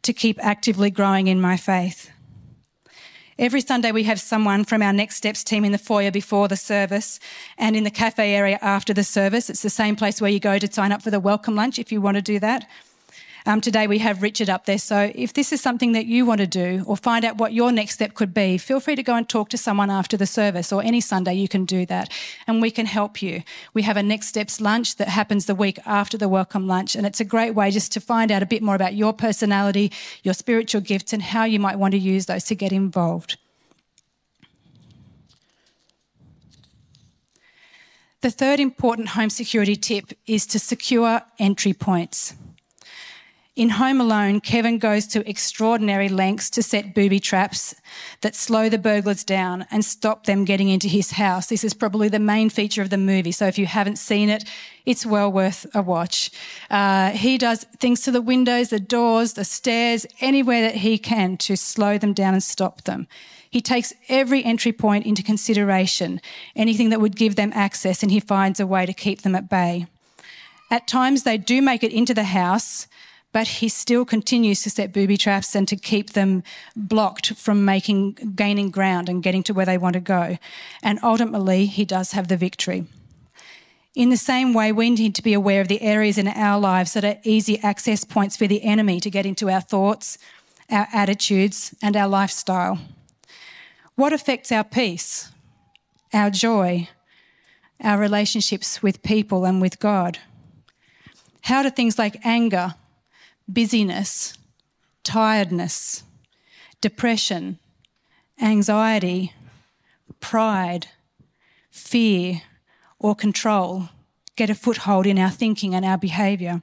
to 0.00 0.14
keep 0.14 0.42
actively 0.42 0.90
growing 0.90 1.26
in 1.26 1.38
my 1.38 1.58
faith? 1.58 2.10
Every 3.38 3.60
Sunday, 3.60 3.92
we 3.92 4.04
have 4.04 4.20
someone 4.20 4.64
from 4.64 4.80
our 4.80 4.94
Next 4.94 5.16
Steps 5.16 5.44
team 5.44 5.62
in 5.64 5.72
the 5.72 5.78
foyer 5.78 6.10
before 6.10 6.48
the 6.48 6.56
service 6.56 7.20
and 7.58 7.76
in 7.76 7.84
the 7.84 7.90
cafe 7.90 8.34
area 8.34 8.58
after 8.62 8.94
the 8.94 9.04
service. 9.04 9.50
It's 9.50 9.62
the 9.62 9.68
same 9.70 9.94
place 9.94 10.22
where 10.22 10.30
you 10.30 10.40
go 10.40 10.58
to 10.58 10.72
sign 10.72 10.90
up 10.90 11.02
for 11.02 11.10
the 11.10 11.20
welcome 11.20 11.54
lunch 11.54 11.78
if 11.78 11.92
you 11.92 12.00
want 12.00 12.16
to 12.16 12.22
do 12.22 12.38
that. 12.38 12.66
Um, 13.46 13.60
today 13.60 13.86
we 13.86 13.98
have 13.98 14.22
Richard 14.22 14.50
up 14.50 14.66
there. 14.66 14.78
So 14.78 15.10
if 15.14 15.32
this 15.32 15.52
is 15.52 15.60
something 15.60 15.92
that 15.92 16.06
you 16.06 16.26
want 16.26 16.40
to 16.40 16.46
do 16.46 16.84
or 16.86 16.96
find 16.96 17.24
out 17.24 17.38
what 17.38 17.52
your 17.52 17.72
next 17.72 17.94
step 17.94 18.14
could 18.14 18.34
be, 18.34 18.58
feel 18.58 18.80
free 18.80 18.96
to 18.96 19.02
go 19.02 19.14
and 19.14 19.28
talk 19.28 19.48
to 19.50 19.58
someone 19.58 19.90
after 19.90 20.16
the 20.16 20.26
service 20.26 20.72
or 20.72 20.82
any 20.82 21.00
Sunday 21.00 21.34
you 21.34 21.48
can 21.48 21.64
do 21.64 21.86
that 21.86 22.12
and 22.46 22.60
we 22.60 22.70
can 22.70 22.86
help 22.86 23.22
you. 23.22 23.42
We 23.72 23.82
have 23.82 23.96
a 23.96 24.02
next 24.02 24.26
steps 24.26 24.60
lunch 24.60 24.96
that 24.96 25.08
happens 25.08 25.46
the 25.46 25.54
week 25.54 25.78
after 25.86 26.18
the 26.18 26.28
welcome 26.28 26.66
lunch 26.66 26.94
and 26.94 27.06
it's 27.06 27.20
a 27.20 27.24
great 27.24 27.54
way 27.54 27.70
just 27.70 27.92
to 27.92 28.00
find 28.00 28.30
out 28.30 28.42
a 28.42 28.46
bit 28.46 28.62
more 28.62 28.74
about 28.74 28.94
your 28.94 29.12
personality, 29.12 29.90
your 30.22 30.34
spiritual 30.34 30.82
gifts 30.82 31.12
and 31.12 31.22
how 31.22 31.44
you 31.44 31.58
might 31.58 31.78
want 31.78 31.92
to 31.92 31.98
use 31.98 32.26
those 32.26 32.44
to 32.44 32.54
get 32.54 32.72
involved. 32.72 33.38
The 38.20 38.30
third 38.30 38.60
important 38.60 39.08
home 39.08 39.30
security 39.30 39.76
tip 39.76 40.12
is 40.26 40.44
to 40.48 40.58
secure 40.58 41.22
entry 41.38 41.72
points. 41.72 42.34
In 43.56 43.70
Home 43.70 44.00
Alone, 44.00 44.40
Kevin 44.40 44.78
goes 44.78 45.08
to 45.08 45.28
extraordinary 45.28 46.08
lengths 46.08 46.50
to 46.50 46.62
set 46.62 46.94
booby 46.94 47.18
traps 47.18 47.74
that 48.20 48.36
slow 48.36 48.68
the 48.68 48.78
burglars 48.78 49.24
down 49.24 49.66
and 49.72 49.84
stop 49.84 50.24
them 50.24 50.44
getting 50.44 50.68
into 50.68 50.86
his 50.86 51.10
house. 51.10 51.48
This 51.48 51.64
is 51.64 51.74
probably 51.74 52.08
the 52.08 52.20
main 52.20 52.48
feature 52.48 52.80
of 52.80 52.90
the 52.90 52.96
movie, 52.96 53.32
so 53.32 53.46
if 53.46 53.58
you 53.58 53.66
haven't 53.66 53.96
seen 53.96 54.28
it, 54.28 54.44
it's 54.86 55.04
well 55.04 55.32
worth 55.32 55.66
a 55.74 55.82
watch. 55.82 56.30
Uh, 56.70 57.10
he 57.10 57.38
does 57.38 57.64
things 57.80 58.02
to 58.02 58.12
the 58.12 58.22
windows, 58.22 58.70
the 58.70 58.78
doors, 58.78 59.32
the 59.32 59.44
stairs, 59.44 60.06
anywhere 60.20 60.62
that 60.62 60.76
he 60.76 60.96
can 60.96 61.36
to 61.38 61.56
slow 61.56 61.98
them 61.98 62.12
down 62.12 62.34
and 62.34 62.44
stop 62.44 62.84
them. 62.84 63.08
He 63.50 63.60
takes 63.60 63.92
every 64.08 64.44
entry 64.44 64.72
point 64.72 65.06
into 65.06 65.24
consideration, 65.24 66.20
anything 66.54 66.90
that 66.90 67.00
would 67.00 67.16
give 67.16 67.34
them 67.34 67.50
access, 67.52 68.04
and 68.04 68.12
he 68.12 68.20
finds 68.20 68.60
a 68.60 68.66
way 68.66 68.86
to 68.86 68.92
keep 68.92 69.22
them 69.22 69.34
at 69.34 69.50
bay. 69.50 69.88
At 70.70 70.86
times, 70.86 71.24
they 71.24 71.36
do 71.36 71.60
make 71.60 71.82
it 71.82 71.92
into 71.92 72.14
the 72.14 72.22
house, 72.22 72.86
but 73.32 73.46
he 73.46 73.68
still 73.68 74.04
continues 74.04 74.62
to 74.62 74.70
set 74.70 74.92
booby 74.92 75.16
traps 75.16 75.54
and 75.54 75.68
to 75.68 75.76
keep 75.76 76.10
them 76.10 76.42
blocked 76.74 77.34
from 77.34 77.64
making 77.64 78.12
gaining 78.34 78.70
ground 78.70 79.08
and 79.08 79.22
getting 79.22 79.42
to 79.44 79.54
where 79.54 79.66
they 79.66 79.78
want 79.78 79.94
to 79.94 80.00
go. 80.00 80.36
And 80.82 80.98
ultimately, 81.02 81.66
he 81.66 81.84
does 81.84 82.12
have 82.12 82.28
the 82.28 82.36
victory. 82.36 82.86
In 83.94 84.10
the 84.10 84.16
same 84.16 84.54
way, 84.54 84.72
we 84.72 84.90
need 84.90 85.14
to 85.16 85.22
be 85.22 85.32
aware 85.32 85.60
of 85.60 85.68
the 85.68 85.82
areas 85.82 86.16
in 86.16 86.28
our 86.28 86.60
lives 86.60 86.92
that 86.92 87.04
are 87.04 87.18
easy 87.24 87.58
access 87.60 88.04
points 88.04 88.36
for 88.36 88.46
the 88.46 88.62
enemy 88.62 89.00
to 89.00 89.10
get 89.10 89.26
into 89.26 89.50
our 89.50 89.60
thoughts, 89.60 90.16
our 90.70 90.86
attitudes, 90.92 91.74
and 91.82 91.96
our 91.96 92.08
lifestyle. 92.08 92.78
What 93.96 94.12
affects 94.12 94.52
our 94.52 94.64
peace, 94.64 95.30
our 96.12 96.30
joy, 96.30 96.88
our 97.82 97.98
relationships 97.98 98.82
with 98.82 99.02
people 99.02 99.44
and 99.44 99.60
with 99.60 99.80
God? 99.80 100.18
How 101.42 101.62
do 101.62 101.70
things 101.70 101.98
like 101.98 102.24
anger, 102.24 102.74
busyness, 103.52 104.34
tiredness, 105.02 106.02
depression, 106.80 107.58
anxiety, 108.40 109.32
pride, 110.20 110.88
fear, 111.70 112.42
or 112.98 113.14
control 113.14 113.88
get 114.36 114.48
a 114.50 114.54
foothold 114.54 115.06
in 115.06 115.18
our 115.18 115.30
thinking 115.30 115.74
and 115.74 115.84
our 115.84 115.98
behaviour. 115.98 116.62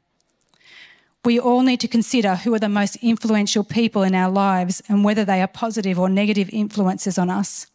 We 1.24 1.40
all 1.40 1.62
need 1.62 1.80
to 1.82 1.88
consider 1.88 2.36
who 2.36 2.54
are 2.56 2.60
the 2.60 2.70
most 2.70 2.96
influential 3.04 3.64
people 3.64 4.02
in 4.02 4.16
our 4.16 4.32
lives 4.32 4.82
and 4.90 5.04
whether 5.04 5.24
they 5.26 5.42
are 5.42 5.48
positive 5.48 6.00
or 6.00 6.10
negative 6.10 6.50
influences 6.52 7.18
on 7.20 7.30
us. 7.30 7.68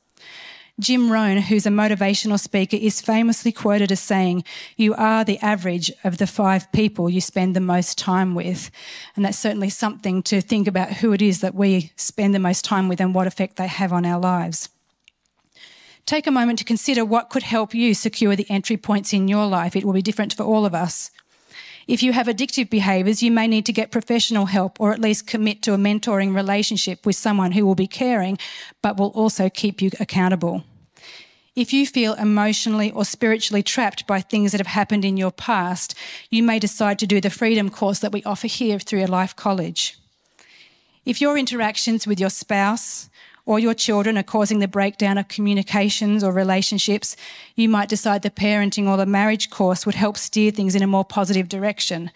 Jim 0.81 1.13
Rohn, 1.13 1.37
who's 1.37 1.67
a 1.67 1.71
motivational 1.71 2.41
speaker, 2.41 2.77
is 2.77 3.01
famously 3.01 3.53
quoted 3.53 3.93
as 3.93 4.01
saying, 4.01 4.43
You 4.77 4.95
are 4.95 5.23
the 5.23 5.39
average 5.41 5.93
of 6.03 6.17
the 6.17 6.27
five 6.27 6.71
people 6.73 7.11
you 7.11 7.21
spend 7.21 7.55
the 7.55 7.61
most 7.61 7.99
time 7.99 8.35
with. 8.35 8.71
And 9.15 9.25
that's 9.25 9.39
certainly 9.39 9.69
something 9.69 10.23
to 10.25 10.41
think 10.41 10.67
about 10.67 10.95
who 10.95 11.13
it 11.13 11.21
is 11.21 11.41
that 11.41 11.55
we 11.55 11.93
spend 11.97 12.35
the 12.35 12.39
most 12.39 12.65
time 12.65 12.89
with 12.89 13.01
and 13.01 13.15
what 13.15 13.27
effect 13.27 13.57
they 13.57 13.67
have 13.67 13.93
on 13.93 14.07
our 14.07 14.19
lives. 14.19 14.71
Take 16.07 16.27
a 16.27 16.33
moment 16.33 16.59
to 16.59 16.65
consider 16.65 17.05
what 17.05 17.31
could 17.31 17.45
help 17.45 17.75
you 17.75 17.95
secure 17.95 18.35
the 18.35 18.51
entry 18.51 18.77
points 18.77 19.13
in 19.13 19.29
your 19.29 19.47
life. 19.47 19.77
It 19.77 19.85
will 19.85 19.93
be 19.93 20.03
different 20.03 20.35
for 20.35 20.43
all 20.43 20.65
of 20.65 20.75
us. 20.75 21.11
If 21.87 22.03
you 22.03 22.13
have 22.13 22.27
addictive 22.27 22.71
behaviours, 22.71 23.23
you 23.23 23.31
may 23.31 23.47
need 23.47 23.67
to 23.67 23.73
get 23.73 23.91
professional 23.91 24.47
help 24.47 24.81
or 24.81 24.93
at 24.93 25.01
least 25.01 25.27
commit 25.27 25.63
to 25.63 25.75
a 25.75 25.79
mentoring 25.79 26.35
relationship 26.35 27.05
with 27.05 27.17
someone 27.17 27.53
who 27.53 27.67
will 27.67 27.75
be 27.75 27.87
caring 27.87 28.39
but 28.83 28.97
will 28.97 29.09
also 29.09 29.49
keep 29.49 29.83
you 29.83 29.91
accountable. 29.99 30.65
If 31.55 31.73
you 31.73 31.87
feel 31.87 32.15
emotionally 32.15 32.91
or 32.93 33.05
spiritually 33.05 33.63
trapped 33.63 34.07
by 34.07 34.21
things 34.21 34.53
that 34.53 34.59
have 34.59 34.69
happened 34.69 35.05
in 35.05 35.19
your 35.19 35.33
past, 35.33 35.95
you 36.31 36.43
may 36.43 36.59
decide 36.59 36.99
to 37.01 37.07
do 37.07 37.21
the 37.21 37.29
freedom 37.29 37.69
course 37.69 37.99
that 37.99 38.13
we 38.13 38.23
offer 38.25 38.47
here 38.47 38.79
through 38.79 39.05
a 39.05 39.07
life 39.07 39.37
college. 39.37 39.99
If 41.05 41.21
your 41.21 41.37
interactions 41.37 42.07
with 42.07 42.21
your 42.21 42.31
spouse, 42.31 43.11
or 43.45 43.59
your 43.59 43.75
children 43.75 44.17
are 44.17 44.23
causing 44.23 44.61
the 44.61 44.69
breakdown 44.69 45.19
of 45.19 45.29
communications 45.29 46.23
or 46.23 46.33
relationships, 46.33 47.17
you 47.57 47.69
might 47.69 47.89
decide 47.89 48.23
the 48.23 48.31
parenting 48.31 48.87
or 48.87 48.97
the 48.97 49.07
marriage 49.07 49.51
course 49.51 49.85
would 49.85 49.97
help 49.97 50.17
steer 50.17 50.51
things 50.51 50.75
in 50.75 50.83
a 50.83 50.87
more 50.87 51.05
positive 51.05 51.49
direction. 51.49 52.11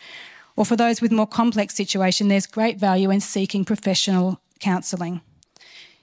Or 0.54 0.64
for 0.64 0.76
those 0.76 1.00
with 1.00 1.12
more 1.12 1.26
complex 1.26 1.74
situation, 1.74 2.28
there's 2.28 2.46
great 2.46 2.78
value 2.78 3.10
in 3.10 3.20
seeking 3.20 3.64
professional 3.64 4.40
counselling. 4.60 5.20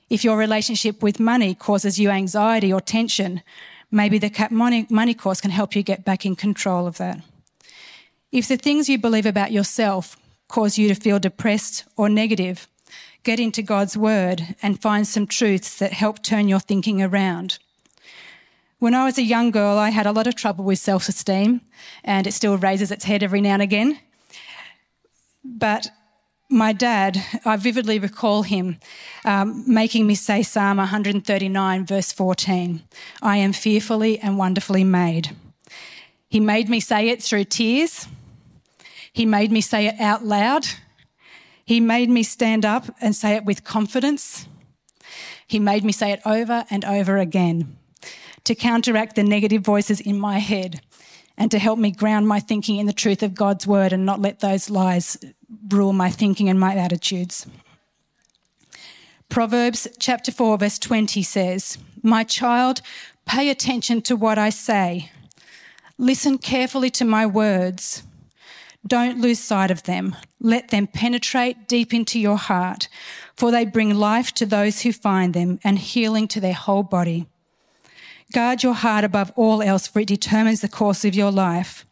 If 0.09 0.23
your 0.23 0.37
relationship 0.37 1.01
with 1.01 1.19
money 1.19 1.55
causes 1.55 1.99
you 1.99 2.09
anxiety 2.09 2.71
or 2.71 2.81
tension, 2.81 3.41
maybe 3.89 4.19
the 4.19 4.47
money, 4.51 4.85
money 4.89 5.13
course 5.13 5.41
can 5.41 5.51
help 5.51 5.75
you 5.75 5.83
get 5.83 6.05
back 6.05 6.25
in 6.25 6.35
control 6.35 6.85
of 6.85 6.97
that. 6.97 7.21
If 8.31 8.47
the 8.47 8.57
things 8.57 8.89
you 8.89 8.97
believe 8.97 9.25
about 9.25 9.51
yourself 9.51 10.17
cause 10.49 10.77
you 10.77 10.87
to 10.87 10.95
feel 10.95 11.17
depressed 11.19 11.85
or 11.97 12.09
negative, 12.09 12.67
get 13.23 13.39
into 13.39 13.61
God's 13.61 13.97
Word 13.97 14.55
and 14.61 14.81
find 14.81 15.07
some 15.07 15.27
truths 15.27 15.77
that 15.79 15.93
help 15.93 16.21
turn 16.21 16.47
your 16.47 16.59
thinking 16.59 17.01
around. 17.01 17.57
When 18.79 18.93
I 18.93 19.05
was 19.05 19.17
a 19.17 19.23
young 19.23 19.51
girl, 19.51 19.77
I 19.77 19.89
had 19.89 20.05
a 20.05 20.11
lot 20.11 20.27
of 20.27 20.35
trouble 20.35 20.65
with 20.65 20.79
self 20.79 21.07
esteem, 21.07 21.61
and 22.03 22.27
it 22.27 22.33
still 22.33 22.57
raises 22.57 22.91
its 22.91 23.05
head 23.05 23.23
every 23.23 23.39
now 23.39 23.53
and 23.53 23.61
again. 23.61 23.99
But 25.43 25.89
my 26.49 26.73
dad, 26.73 27.23
I 27.45 27.55
vividly 27.55 27.97
recall 27.97 28.43
him 28.43 28.79
um, 29.25 29.63
making 29.67 30.05
me 30.05 30.15
say 30.15 30.43
Psalm 30.43 30.77
139, 30.77 31.85
verse 31.85 32.11
14 32.11 32.83
I 33.21 33.37
am 33.37 33.53
fearfully 33.53 34.19
and 34.19 34.37
wonderfully 34.37 34.83
made. 34.83 35.35
He 36.29 36.39
made 36.39 36.69
me 36.69 36.79
say 36.79 37.09
it 37.09 37.23
through 37.23 37.45
tears. 37.45 38.07
He 39.13 39.25
made 39.25 39.51
me 39.51 39.61
say 39.61 39.87
it 39.87 39.99
out 39.99 40.25
loud. 40.25 40.65
He 41.65 41.79
made 41.79 42.09
me 42.09 42.23
stand 42.23 42.65
up 42.65 42.85
and 43.01 43.15
say 43.15 43.35
it 43.35 43.45
with 43.45 43.63
confidence. 43.63 44.47
He 45.47 45.59
made 45.59 45.83
me 45.83 45.91
say 45.91 46.11
it 46.11 46.21
over 46.25 46.65
and 46.69 46.83
over 46.83 47.17
again 47.17 47.77
to 48.43 48.55
counteract 48.55 49.15
the 49.15 49.23
negative 49.23 49.61
voices 49.61 50.01
in 50.01 50.19
my 50.19 50.39
head 50.39 50.81
and 51.37 51.49
to 51.51 51.59
help 51.59 51.79
me 51.79 51.91
ground 51.91 52.27
my 52.27 52.39
thinking 52.39 52.77
in 52.77 52.85
the 52.85 52.93
truth 52.93 53.23
of 53.23 53.33
God's 53.33 53.65
word 53.65 53.93
and 53.93 54.05
not 54.05 54.21
let 54.21 54.39
those 54.39 54.69
lies 54.69 55.17
rule 55.69 55.93
my 55.93 56.09
thinking 56.09 56.49
and 56.49 56.59
my 56.59 56.75
attitudes. 56.75 57.47
Proverbs 59.29 59.87
chapter 59.99 60.31
4, 60.31 60.57
verse 60.57 60.77
20 60.77 61.23
says, 61.23 61.77
My 62.03 62.23
child, 62.23 62.81
pay 63.25 63.49
attention 63.49 64.01
to 64.03 64.15
what 64.15 64.37
I 64.37 64.49
say. 64.49 65.11
Listen 65.97 66.37
carefully 66.37 66.91
to 66.91 67.05
my 67.05 67.25
words. 67.25 68.03
Don't 68.85 69.21
lose 69.21 69.39
sight 69.39 69.71
of 69.71 69.83
them. 69.83 70.15
Let 70.41 70.69
them 70.69 70.87
penetrate 70.87 71.67
deep 71.67 71.93
into 71.93 72.19
your 72.19 72.37
heart, 72.37 72.89
for 73.35 73.49
they 73.49 73.65
bring 73.65 73.95
life 73.95 74.33
to 74.33 74.45
those 74.45 74.81
who 74.81 74.91
find 74.91 75.33
them 75.33 75.59
and 75.63 75.79
healing 75.79 76.27
to 76.29 76.41
their 76.41 76.53
whole 76.53 76.83
body. 76.83 77.25
Guard 78.33 78.61
your 78.61 78.73
heart 78.73 79.05
above 79.05 79.31
all 79.35 79.61
else, 79.61 79.87
for 79.87 79.99
it 79.99 80.07
determines 80.07 80.61
the 80.61 80.67
course 80.67 81.05
of 81.05 81.15
your 81.15 81.31
life. 81.31 81.85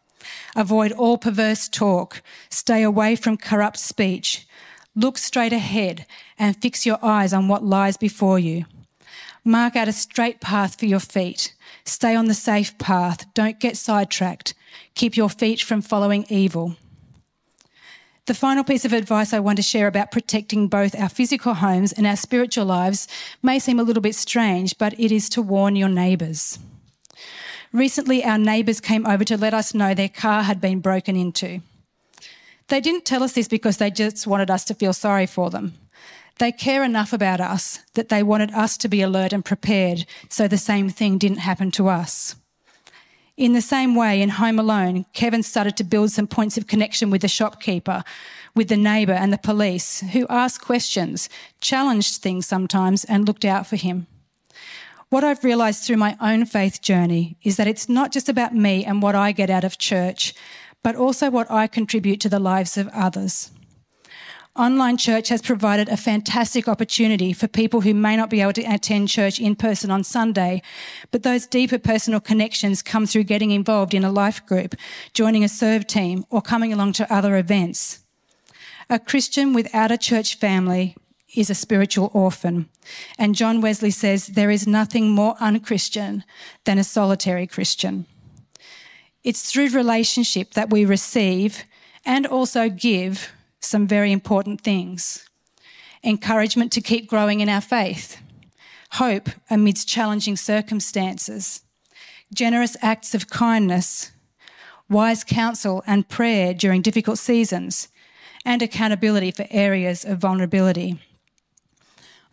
Avoid 0.54 0.92
all 0.92 1.16
perverse 1.16 1.68
talk. 1.68 2.22
Stay 2.50 2.82
away 2.82 3.16
from 3.16 3.36
corrupt 3.36 3.78
speech. 3.78 4.46
Look 4.94 5.16
straight 5.16 5.52
ahead 5.52 6.04
and 6.38 6.60
fix 6.60 6.84
your 6.84 6.98
eyes 7.02 7.32
on 7.32 7.48
what 7.48 7.64
lies 7.64 7.96
before 7.96 8.38
you. 8.38 8.66
Mark 9.44 9.76
out 9.76 9.88
a 9.88 9.92
straight 9.92 10.40
path 10.40 10.78
for 10.78 10.86
your 10.86 11.00
feet. 11.00 11.54
Stay 11.84 12.14
on 12.14 12.26
the 12.26 12.34
safe 12.34 12.76
path. 12.78 13.24
Don't 13.34 13.58
get 13.58 13.76
sidetracked. 13.76 14.54
Keep 14.94 15.16
your 15.16 15.30
feet 15.30 15.62
from 15.62 15.80
following 15.80 16.26
evil. 16.28 16.76
The 18.26 18.34
final 18.34 18.62
piece 18.62 18.84
of 18.84 18.92
advice 18.92 19.32
I 19.32 19.40
want 19.40 19.56
to 19.56 19.62
share 19.62 19.88
about 19.88 20.12
protecting 20.12 20.68
both 20.68 20.94
our 20.94 21.08
physical 21.08 21.54
homes 21.54 21.92
and 21.92 22.06
our 22.06 22.14
spiritual 22.14 22.66
lives 22.66 23.08
may 23.42 23.58
seem 23.58 23.80
a 23.80 23.82
little 23.82 24.00
bit 24.00 24.14
strange, 24.14 24.78
but 24.78 24.98
it 24.98 25.10
is 25.10 25.28
to 25.30 25.42
warn 25.42 25.74
your 25.74 25.88
neighbours. 25.88 26.60
Recently, 27.72 28.22
our 28.22 28.38
neighbours 28.38 28.80
came 28.80 29.06
over 29.08 29.24
to 29.24 29.36
let 29.36 29.54
us 29.54 29.74
know 29.74 29.92
their 29.92 30.08
car 30.08 30.44
had 30.44 30.60
been 30.60 30.78
broken 30.78 31.16
into. 31.16 31.62
They 32.68 32.80
didn't 32.80 33.04
tell 33.04 33.24
us 33.24 33.32
this 33.32 33.48
because 33.48 33.78
they 33.78 33.90
just 33.90 34.24
wanted 34.24 34.52
us 34.52 34.64
to 34.66 34.74
feel 34.74 34.92
sorry 34.92 35.26
for 35.26 35.50
them. 35.50 35.74
They 36.38 36.52
care 36.52 36.84
enough 36.84 37.12
about 37.12 37.40
us 37.40 37.80
that 37.94 38.08
they 38.08 38.22
wanted 38.22 38.52
us 38.52 38.76
to 38.78 38.88
be 38.88 39.02
alert 39.02 39.32
and 39.32 39.44
prepared 39.44 40.06
so 40.28 40.46
the 40.46 40.58
same 40.58 40.90
thing 40.90 41.18
didn't 41.18 41.38
happen 41.38 41.72
to 41.72 41.88
us. 41.88 42.36
In 43.36 43.54
the 43.54 43.62
same 43.62 43.94
way, 43.94 44.20
in 44.20 44.28
Home 44.28 44.58
Alone, 44.58 45.06
Kevin 45.14 45.42
started 45.42 45.76
to 45.78 45.84
build 45.84 46.10
some 46.10 46.26
points 46.26 46.58
of 46.58 46.66
connection 46.66 47.08
with 47.08 47.22
the 47.22 47.28
shopkeeper, 47.28 48.04
with 48.54 48.68
the 48.68 48.76
neighbour 48.76 49.14
and 49.14 49.32
the 49.32 49.38
police 49.38 50.00
who 50.12 50.26
asked 50.28 50.60
questions, 50.60 51.30
challenged 51.60 52.20
things 52.20 52.46
sometimes, 52.46 53.04
and 53.04 53.26
looked 53.26 53.46
out 53.46 53.66
for 53.66 53.76
him. 53.76 54.06
What 55.08 55.24
I've 55.24 55.44
realised 55.44 55.84
through 55.84 55.96
my 55.96 56.16
own 56.20 56.44
faith 56.44 56.82
journey 56.82 57.36
is 57.42 57.56
that 57.56 57.66
it's 57.66 57.88
not 57.88 58.12
just 58.12 58.28
about 58.28 58.54
me 58.54 58.84
and 58.84 59.00
what 59.00 59.14
I 59.14 59.32
get 59.32 59.48
out 59.48 59.64
of 59.64 59.78
church, 59.78 60.34
but 60.82 60.96
also 60.96 61.30
what 61.30 61.50
I 61.50 61.66
contribute 61.66 62.20
to 62.20 62.28
the 62.28 62.38
lives 62.38 62.76
of 62.76 62.88
others. 62.88 63.50
Online 64.54 64.98
church 64.98 65.30
has 65.30 65.40
provided 65.40 65.88
a 65.88 65.96
fantastic 65.96 66.68
opportunity 66.68 67.32
for 67.32 67.48
people 67.48 67.80
who 67.80 67.94
may 67.94 68.18
not 68.18 68.28
be 68.28 68.42
able 68.42 68.52
to 68.52 68.62
attend 68.64 69.08
church 69.08 69.40
in 69.40 69.56
person 69.56 69.90
on 69.90 70.04
Sunday, 70.04 70.60
but 71.10 71.22
those 71.22 71.46
deeper 71.46 71.78
personal 71.78 72.20
connections 72.20 72.82
come 72.82 73.06
through 73.06 73.24
getting 73.24 73.50
involved 73.50 73.94
in 73.94 74.04
a 74.04 74.12
life 74.12 74.44
group, 74.44 74.74
joining 75.14 75.42
a 75.42 75.48
serve 75.48 75.86
team, 75.86 76.26
or 76.28 76.42
coming 76.42 76.70
along 76.70 76.92
to 76.92 77.10
other 77.10 77.38
events. 77.38 78.00
A 78.90 78.98
Christian 78.98 79.54
without 79.54 79.90
a 79.90 79.96
church 79.96 80.34
family 80.34 80.96
is 81.34 81.48
a 81.48 81.54
spiritual 81.54 82.10
orphan. 82.12 82.68
And 83.18 83.34
John 83.34 83.62
Wesley 83.62 83.90
says 83.90 84.26
there 84.26 84.50
is 84.50 84.66
nothing 84.66 85.08
more 85.08 85.34
unchristian 85.40 86.24
than 86.64 86.76
a 86.76 86.84
solitary 86.84 87.46
Christian. 87.46 88.04
It's 89.24 89.50
through 89.50 89.70
relationship 89.70 90.52
that 90.52 90.68
we 90.68 90.84
receive 90.84 91.64
and 92.04 92.26
also 92.26 92.68
give 92.68 93.32
some 93.64 93.86
very 93.86 94.12
important 94.12 94.60
things. 94.60 95.28
Encouragement 96.04 96.72
to 96.72 96.80
keep 96.80 97.08
growing 97.08 97.40
in 97.40 97.48
our 97.48 97.60
faith, 97.60 98.20
hope 98.92 99.28
amidst 99.48 99.88
challenging 99.88 100.36
circumstances, 100.36 101.62
generous 102.34 102.76
acts 102.82 103.14
of 103.14 103.30
kindness, 103.30 104.10
wise 104.88 105.24
counsel 105.24 105.82
and 105.86 106.08
prayer 106.08 106.52
during 106.52 106.82
difficult 106.82 107.18
seasons, 107.18 107.88
and 108.44 108.62
accountability 108.62 109.30
for 109.30 109.46
areas 109.50 110.04
of 110.04 110.18
vulnerability. 110.18 110.98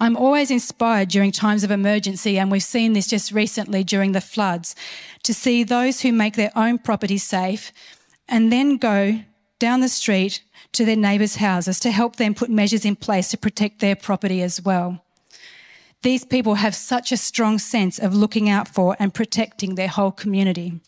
I'm 0.02 0.16
always 0.16 0.50
inspired 0.50 1.10
during 1.10 1.32
times 1.32 1.64
of 1.64 1.72
emergency, 1.72 2.40
and 2.40 2.50
we've 2.50 2.64
seen 2.64 2.94
this 2.94 3.08
just 3.08 3.32
recently 3.32 3.84
during 3.84 4.14
the 4.14 4.22
floods, 4.22 4.76
to 5.24 5.34
see 5.34 5.64
those 5.64 6.02
who 6.02 6.14
make 6.14 6.36
their 6.36 6.52
own 6.56 6.78
property 6.78 7.18
safe 7.18 7.72
and 8.28 8.52
then 8.52 8.78
go 8.78 9.22
down 9.60 9.82
the 9.82 9.90
street 9.90 10.42
to 10.72 10.86
their 10.86 10.96
neighbours' 10.96 11.36
houses 11.36 11.80
to 11.82 11.92
help 11.92 12.16
them 12.16 12.34
put 12.34 12.50
measures 12.50 12.86
in 12.86 12.96
place 12.96 13.30
to 13.30 13.38
protect 13.38 13.80
their 13.80 13.96
property 13.96 14.42
as 14.42 14.62
well. 14.62 15.04
These 16.02 16.24
people 16.26 16.56
have 16.56 16.76
such 16.76 17.12
a 17.12 17.18
strong 17.18 17.60
sense 17.60 18.00
of 18.00 18.16
looking 18.16 18.50
out 18.50 18.68
for 18.70 18.96
and 19.00 19.14
protecting 19.14 19.76
their 19.76 19.90
whole 19.90 20.12
community. 20.12 20.80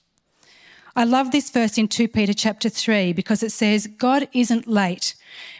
I 0.95 1.03
love 1.03 1.31
this 1.31 1.49
verse 1.49 1.77
in 1.77 1.87
2 1.87 2.07
Peter 2.09 2.33
chapter 2.33 2.69
3 2.69 3.13
because 3.13 3.43
it 3.43 3.51
says, 3.51 3.87
God 3.87 4.27
isn't 4.33 4.67
late 4.67 5.15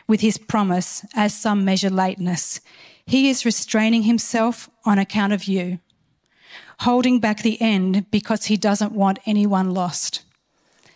with 0.07 0.21
his 0.21 0.37
promise 0.37 1.05
as 1.15 1.33
some 1.33 1.63
measure 1.63 1.89
lateness. 1.89 2.59
He 3.05 3.29
is 3.29 3.45
restraining 3.45 4.03
himself 4.03 4.69
on 4.85 4.99
account 4.99 5.33
of 5.33 5.45
you, 5.45 5.79
holding 6.79 7.19
back 7.19 7.41
the 7.41 7.61
end 7.61 8.09
because 8.11 8.45
he 8.45 8.57
doesn't 8.57 8.91
want 8.93 9.19
anyone 9.25 9.71
lost. 9.71 10.23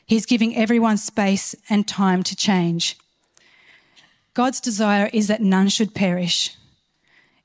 He's 0.05 0.25
giving 0.25 0.55
everyone 0.55 0.97
space 0.97 1.55
and 1.69 1.88
time 1.88 2.21
to 2.24 2.35
change. 2.35 2.97
God's 4.33 4.59
desire 4.59 5.09
is 5.13 5.27
that 5.27 5.41
none 5.41 5.69
should 5.69 5.95
perish. 5.95 6.55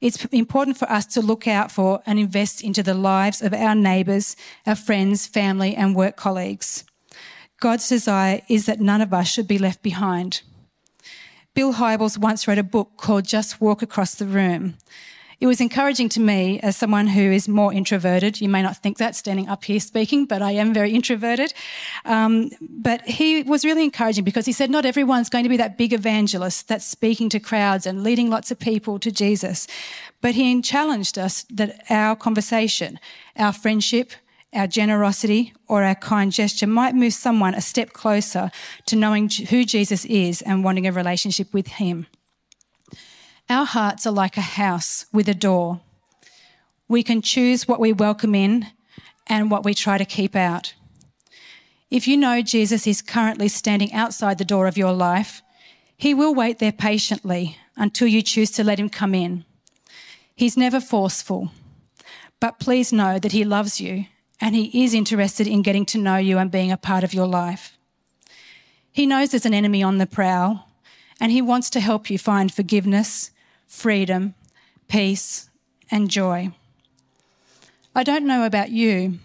It's 0.01 0.25
important 0.27 0.77
for 0.77 0.91
us 0.91 1.07
to 1.07 1.21
look 1.21 1.47
out 1.47 1.71
for 1.71 2.03
and 2.07 2.19
invest 2.19 2.63
into 2.63 2.83
the 2.83 2.95
lives 2.95 3.43
of 3.43 3.53
our 3.53 3.75
neighbours, 3.75 4.35
our 4.67 4.75
friends, 4.75 5.27
family, 5.27 5.75
and 5.75 5.95
work 5.95 6.17
colleagues. 6.17 6.85
God's 7.61 7.89
desire 7.89 8.41
is 8.49 8.67
that 8.67 8.81
none 8.81 9.03
of 9.03 9.13
us 9.13 9.29
should 9.29 9.47
be 9.47 9.59
left 9.59 9.83
behind. 9.83 10.43
Bill 11.55 11.75
Hybels 11.75 12.17
once 12.17 12.49
wrote 12.49 12.59
a 12.59 12.63
book 12.63 12.93
called 12.97 13.25
Just 13.25 13.61
Walk 13.61 13.83
Across 13.83 14.15
the 14.15 14.27
Room. 14.27 14.75
It 15.41 15.47
was 15.47 15.61
encouraging 15.63 16.11
to 16.11 16.21
me 16.21 16.61
as 16.61 16.77
someone 16.77 17.07
who 17.07 17.23
is 17.23 17.49
more 17.49 17.73
introverted. 17.73 18.43
You 18.43 18.49
may 18.51 18.63
not 18.63 18.77
think 18.77 18.99
that 18.99 19.17
standing 19.17 19.49
up 19.49 19.65
here 19.65 19.81
speaking, 19.81 20.27
but 20.27 20.43
I 20.43 20.51
am 20.53 20.75
very 20.75 20.93
introverted. 20.93 21.55
Um, 22.05 22.51
but 22.61 23.01
he 23.09 23.43
was 23.43 23.65
really 23.65 23.83
encouraging 23.85 24.23
because 24.23 24.45
he 24.45 24.53
said 24.53 24.69
not 24.69 24.85
everyone's 24.85 25.31
going 25.31 25.45
to 25.45 25.49
be 25.49 25.57
that 25.57 25.79
big 25.79 25.95
evangelist 25.95 26.69
that's 26.69 26.85
speaking 26.85 27.31
to 27.31 27.41
crowds 27.41 27.87
and 27.87 28.03
leading 28.03 28.29
lots 28.29 28.51
of 28.51 28.59
people 28.59 28.99
to 28.99 29.11
Jesus. 29.11 29.67
But 30.21 30.35
he 30.35 30.61
challenged 30.61 31.19
us 31.19 31.47
that 31.51 31.85
our 31.89 32.17
conversation, 32.17 33.01
our 33.35 33.55
friendship, 33.55 34.13
our 34.53 34.67
generosity 34.67 35.55
or 35.69 35.85
our 35.85 35.95
kind 35.95 36.33
gesture 36.33 36.67
might 36.67 36.95
move 36.95 37.15
someone 37.15 37.55
a 37.55 37.63
step 37.63 37.95
closer 37.95 38.51
to 38.85 38.97
knowing 38.97 39.31
who 39.31 39.65
Jesus 39.65 40.05
is 40.05 40.43
and 40.43 40.65
wanting 40.65 40.87
a 40.87 40.93
relationship 40.93 41.55
with 41.55 41.69
him. 41.69 42.07
Our 43.51 43.67
hearts 43.67 44.07
are 44.07 44.13
like 44.13 44.37
a 44.37 44.43
house 44.43 45.07
with 45.13 45.29
a 45.29 45.35
door. 45.35 45.81
We 46.87 47.03
can 47.03 47.21
choose 47.21 47.67
what 47.67 47.81
we 47.81 47.93
welcome 47.93 48.33
in 48.33 48.69
and 49.27 49.51
what 49.51 49.65
we 49.65 49.75
try 49.75 49.99
to 49.99 50.05
keep 50.05 50.37
out. 50.37 50.75
If 51.91 52.07
you 52.07 52.17
know 52.17 52.43
Jesus 52.43 52.87
is 52.87 53.03
currently 53.03 53.49
standing 53.49 53.93
outside 53.93 54.39
the 54.39 54.45
door 54.45 54.69
of 54.69 54.79
your 54.79 54.93
life, 54.93 55.43
he 55.97 56.15
will 56.15 56.33
wait 56.33 56.61
there 56.61 56.71
patiently 56.71 57.57
until 57.75 58.07
you 58.07 58.23
choose 58.23 58.53
to 58.53 58.63
let 58.63 58.79
him 58.79 58.89
come 58.89 59.17
in. 59.17 59.45
He's 60.37 60.57
never 60.57 60.81
forceful, 60.81 61.51
but 62.39 62.61
please 62.61 62.93
know 62.93 63.19
that 63.19 63.33
he 63.33 63.45
loves 63.45 63.81
you 63.81 64.05
and 64.41 64.55
he 64.55 64.85
is 64.85 64.95
interested 64.95 65.49
in 65.49 65.63
getting 65.63 65.87
to 65.87 65.99
know 65.99 66.19
you 66.19 66.39
and 66.39 66.53
being 66.53 66.71
a 66.71 66.77
part 66.77 67.03
of 67.03 67.13
your 67.13 67.27
life. 67.27 67.77
He 68.93 69.07
knows 69.07 69.31
there's 69.31 69.45
an 69.45 69.55
enemy 69.55 69.83
on 69.83 69.99
the 69.99 70.07
prowl 70.07 70.69
and 71.21 71.33
he 71.33 71.43
wants 71.43 71.69
to 71.71 71.81
help 71.81 72.11
you 72.11 72.17
find 72.17 72.55
forgiveness 72.55 73.33
freedom, 73.71 74.35
peace, 74.89 75.49
and 75.91 76.11
joy. 76.11 76.51
I 77.95 78.03
don't 78.03 78.27
know 78.27 78.45
about 78.45 78.71
you, 78.71 79.21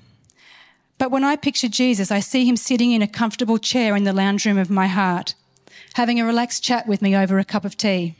but 0.97 1.11
when 1.11 1.23
I 1.23 1.35
picture 1.35 1.67
Jesus, 1.67 2.11
I 2.11 2.19
see 2.21 2.45
him 2.45 2.55
sitting 2.55 2.91
in 2.91 3.01
a 3.01 3.07
comfortable 3.07 3.57
chair 3.57 3.95
in 3.95 4.05
the 4.05 4.13
lounge 4.13 4.45
room 4.45 4.57
of 4.57 4.69
my 4.69 4.87
heart, 4.87 5.33
having 5.95 6.21
a 6.21 6.25
relaxed 6.25 6.63
chat 6.63 6.87
with 6.87 7.01
me 7.01 7.15
over 7.15 7.37
a 7.37 7.43
cup 7.43 7.65
of 7.65 7.75
tea. 7.75 8.15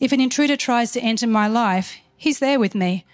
If 0.00 0.10
an 0.10 0.20
intruder 0.20 0.56
tries 0.56 0.90
to 0.92 1.00
enter 1.00 1.26
my 1.26 1.46
life, 1.46 1.96
he's 2.16 2.40
there 2.40 2.58
with 2.58 2.74
me 2.74 3.04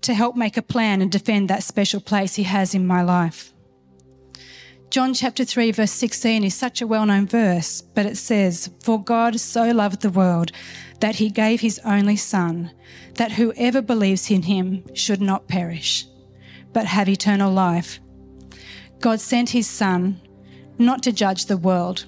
to 0.00 0.14
help 0.14 0.34
make 0.34 0.56
a 0.56 0.62
plan 0.62 1.02
and 1.02 1.12
defend 1.12 1.48
that 1.48 1.62
special 1.62 2.00
place 2.00 2.36
he 2.36 2.44
has 2.44 2.74
in 2.74 2.86
my 2.86 3.02
life. 3.02 3.52
John 4.90 5.14
chapter 5.14 5.44
3 5.44 5.70
verse 5.70 5.92
16 5.92 6.42
is 6.42 6.56
such 6.56 6.82
a 6.82 6.86
well-known 6.86 7.28
verse, 7.28 7.80
but 7.80 8.06
it 8.06 8.16
says, 8.16 8.70
For 8.82 9.00
God 9.00 9.38
so 9.38 9.70
loved 9.70 10.02
the 10.02 10.10
world 10.10 10.50
that 10.98 11.14
he 11.14 11.30
gave 11.30 11.60
his 11.60 11.78
only 11.84 12.16
son, 12.16 12.72
that 13.14 13.30
whoever 13.30 13.82
believes 13.82 14.32
in 14.32 14.42
him 14.42 14.82
should 14.92 15.20
not 15.20 15.46
perish, 15.46 16.06
but 16.72 16.86
have 16.86 17.08
eternal 17.08 17.52
life. 17.52 18.00
God 18.98 19.20
sent 19.20 19.50
his 19.50 19.68
son 19.68 20.20
not 20.76 21.04
to 21.04 21.12
judge 21.12 21.46
the 21.46 21.56
world, 21.56 22.06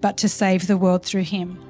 but 0.00 0.16
to 0.18 0.28
save 0.28 0.68
the 0.68 0.78
world 0.78 1.04
through 1.04 1.24
him. 1.24 1.65